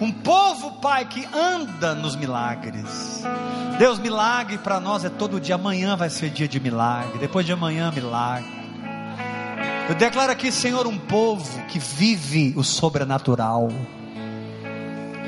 um 0.00 0.12
povo, 0.12 0.72
Pai, 0.80 1.04
que 1.04 1.26
anda 1.34 1.94
nos 1.94 2.14
milagres. 2.14 3.24
Deus, 3.78 3.98
milagre 3.98 4.58
para 4.58 4.80
nós 4.80 5.04
é 5.04 5.08
todo 5.08 5.40
dia. 5.40 5.54
Amanhã 5.54 5.96
vai 5.96 6.10
ser 6.10 6.30
dia 6.30 6.48
de 6.48 6.60
milagre. 6.60 7.18
Depois 7.18 7.44
de 7.44 7.52
amanhã, 7.52 7.90
milagre. 7.90 8.58
Eu 9.88 9.94
declaro 9.94 10.30
aqui, 10.30 10.52
Senhor, 10.52 10.86
um 10.86 10.98
povo 10.98 11.64
que 11.64 11.78
vive 11.78 12.52
o 12.56 12.62
sobrenatural. 12.62 13.68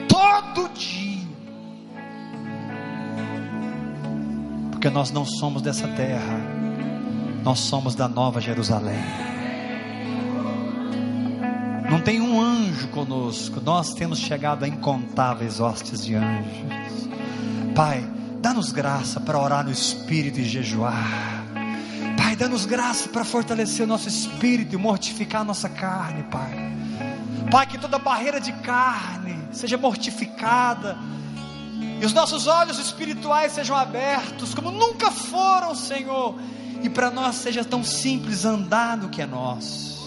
Todo 0.08 0.68
dia. 0.74 1.26
Porque 4.70 4.90
nós 4.90 5.10
não 5.10 5.24
somos 5.24 5.62
dessa 5.62 5.88
terra. 5.88 6.40
Nós 7.42 7.58
somos 7.60 7.94
da 7.94 8.06
nova 8.06 8.40
Jerusalém. 8.40 9.00
Não 11.90 12.00
tem 12.00 12.20
um 12.20 12.40
anjo 12.40 12.86
conosco. 12.88 13.60
Nós 13.60 13.92
temos 13.94 14.20
chegado 14.20 14.64
a 14.64 14.68
incontáveis 14.68 15.58
hostes 15.58 16.04
de 16.04 16.14
anjos. 16.14 17.08
Pai, 17.74 18.08
dá-nos 18.40 18.70
graça 18.70 19.18
para 19.18 19.36
orar 19.36 19.64
no 19.64 19.72
Espírito 19.72 20.38
e 20.38 20.44
jejuar. 20.44 21.44
Pai, 22.16 22.36
dá-nos 22.36 22.64
graça 22.64 23.08
para 23.08 23.24
fortalecer 23.24 23.84
o 23.84 23.88
nosso 23.88 24.06
espírito 24.06 24.76
e 24.76 24.78
mortificar 24.78 25.40
a 25.40 25.44
nossa 25.44 25.68
carne, 25.68 26.22
Pai. 26.30 26.72
Pai, 27.50 27.66
que 27.66 27.76
toda 27.76 27.98
barreira 27.98 28.40
de 28.40 28.52
carne 28.52 29.36
seja 29.50 29.76
mortificada 29.76 30.96
e 32.00 32.06
os 32.06 32.12
nossos 32.12 32.46
olhos 32.46 32.78
espirituais 32.78 33.50
sejam 33.50 33.74
abertos 33.74 34.54
como 34.54 34.70
nunca 34.70 35.10
foram, 35.10 35.74
Senhor. 35.74 36.38
E 36.84 36.88
para 36.88 37.10
nós 37.10 37.34
seja 37.34 37.64
tão 37.64 37.82
simples 37.82 38.44
andar 38.44 38.96
no 38.96 39.08
que 39.08 39.20
é 39.20 39.26
nosso 39.26 39.99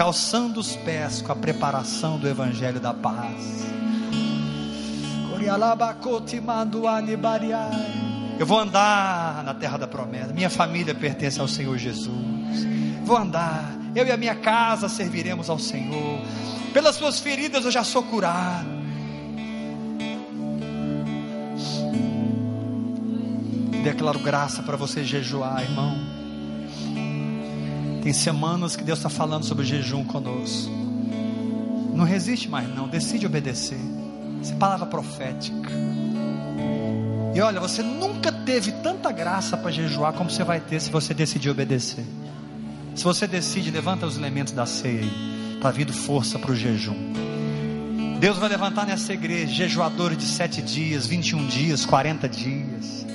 calçando 0.00 0.58
os 0.58 0.76
pés 0.76 1.20
com 1.20 1.30
a 1.30 1.36
preparação 1.36 2.18
do 2.18 2.26
Evangelho 2.26 2.80
da 2.80 2.94
Paz. 2.94 3.66
Eu 8.38 8.46
vou 8.46 8.58
andar 8.58 9.44
na 9.44 9.52
terra 9.52 9.76
da 9.76 9.86
promessa. 9.86 10.32
Minha 10.32 10.48
família 10.48 10.94
pertence 10.94 11.38
ao 11.38 11.46
Senhor 11.46 11.76
Jesus. 11.76 12.66
Vou 13.04 13.14
andar. 13.14 13.76
Eu 13.94 14.06
e 14.06 14.10
a 14.10 14.16
minha 14.16 14.34
casa 14.34 14.88
serviremos 14.88 15.50
ao 15.50 15.58
Senhor. 15.58 16.22
Pelas 16.72 16.96
suas 16.96 17.20
feridas 17.20 17.66
eu 17.66 17.70
já 17.70 17.84
sou 17.84 18.02
curado. 18.02 18.70
Declaro 23.84 24.20
graça 24.20 24.62
para 24.62 24.78
você 24.78 25.04
jejuar, 25.04 25.62
irmão. 25.62 26.09
Tem 28.02 28.12
semanas 28.12 28.76
que 28.76 28.82
Deus 28.82 28.98
está 28.98 29.10
falando 29.10 29.44
sobre 29.44 29.64
jejum 29.64 30.04
conosco. 30.04 30.72
Não 31.94 32.04
resiste 32.04 32.48
mais, 32.48 32.68
não. 32.74 32.88
Decide 32.88 33.26
obedecer. 33.26 33.78
Essa 34.40 34.54
é 34.54 34.56
palavra 34.56 34.86
profética. 34.86 35.70
E 37.34 37.40
olha, 37.40 37.60
você 37.60 37.82
nunca 37.82 38.32
teve 38.32 38.72
tanta 38.72 39.12
graça 39.12 39.56
para 39.56 39.70
jejuar 39.70 40.12
como 40.14 40.30
você 40.30 40.42
vai 40.42 40.60
ter 40.60 40.80
se 40.80 40.90
você 40.90 41.12
decidir 41.12 41.50
obedecer. 41.50 42.04
Se 42.94 43.04
você 43.04 43.26
decide, 43.26 43.70
levanta 43.70 44.06
os 44.06 44.16
elementos 44.16 44.52
da 44.52 44.66
ceia 44.66 45.00
aí. 45.00 45.54
Está 45.56 45.70
vindo 45.70 45.92
força 45.92 46.38
para 46.38 46.50
o 46.50 46.56
jejum. 46.56 46.96
Deus 48.18 48.38
vai 48.38 48.48
levantar 48.48 48.86
nessa 48.86 49.12
igreja 49.12 49.52
jejuadores 49.52 50.18
de 50.18 50.24
sete 50.24 50.60
dias, 50.60 51.06
21 51.06 51.46
dias, 51.46 51.86
40 51.86 52.28
dias. 52.28 53.06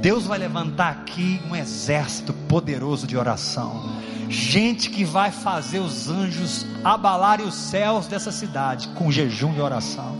Deus 0.00 0.26
vai 0.26 0.38
levantar 0.38 0.90
aqui 0.90 1.40
um 1.48 1.56
exército 1.56 2.32
poderoso 2.32 3.06
de 3.06 3.16
oração 3.16 3.98
gente 4.28 4.90
que 4.90 5.04
vai 5.04 5.30
fazer 5.30 5.78
os 5.78 6.08
anjos 6.08 6.66
abalarem 6.84 7.46
os 7.46 7.54
céus 7.54 8.06
dessa 8.06 8.30
cidade 8.30 8.88
com 8.88 9.10
jejum 9.10 9.54
e 9.54 9.60
oração. 9.60 10.16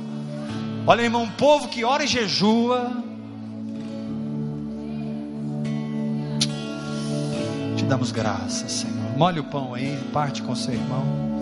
Olha, 0.87 1.03
irmão, 1.03 1.25
um 1.25 1.31
povo 1.31 1.69
que 1.69 1.85
ora 1.85 2.05
e 2.05 2.07
jejua. 2.07 2.91
Te 7.77 7.85
damos 7.85 8.11
graças, 8.11 8.73
Senhor. 8.73 9.17
Molhe 9.17 9.41
o 9.41 9.45
pão 9.45 9.75
aí, 9.75 9.99
parte 10.13 10.43
com 10.43 10.55
seu 10.55 10.73
irmão. 10.73 11.38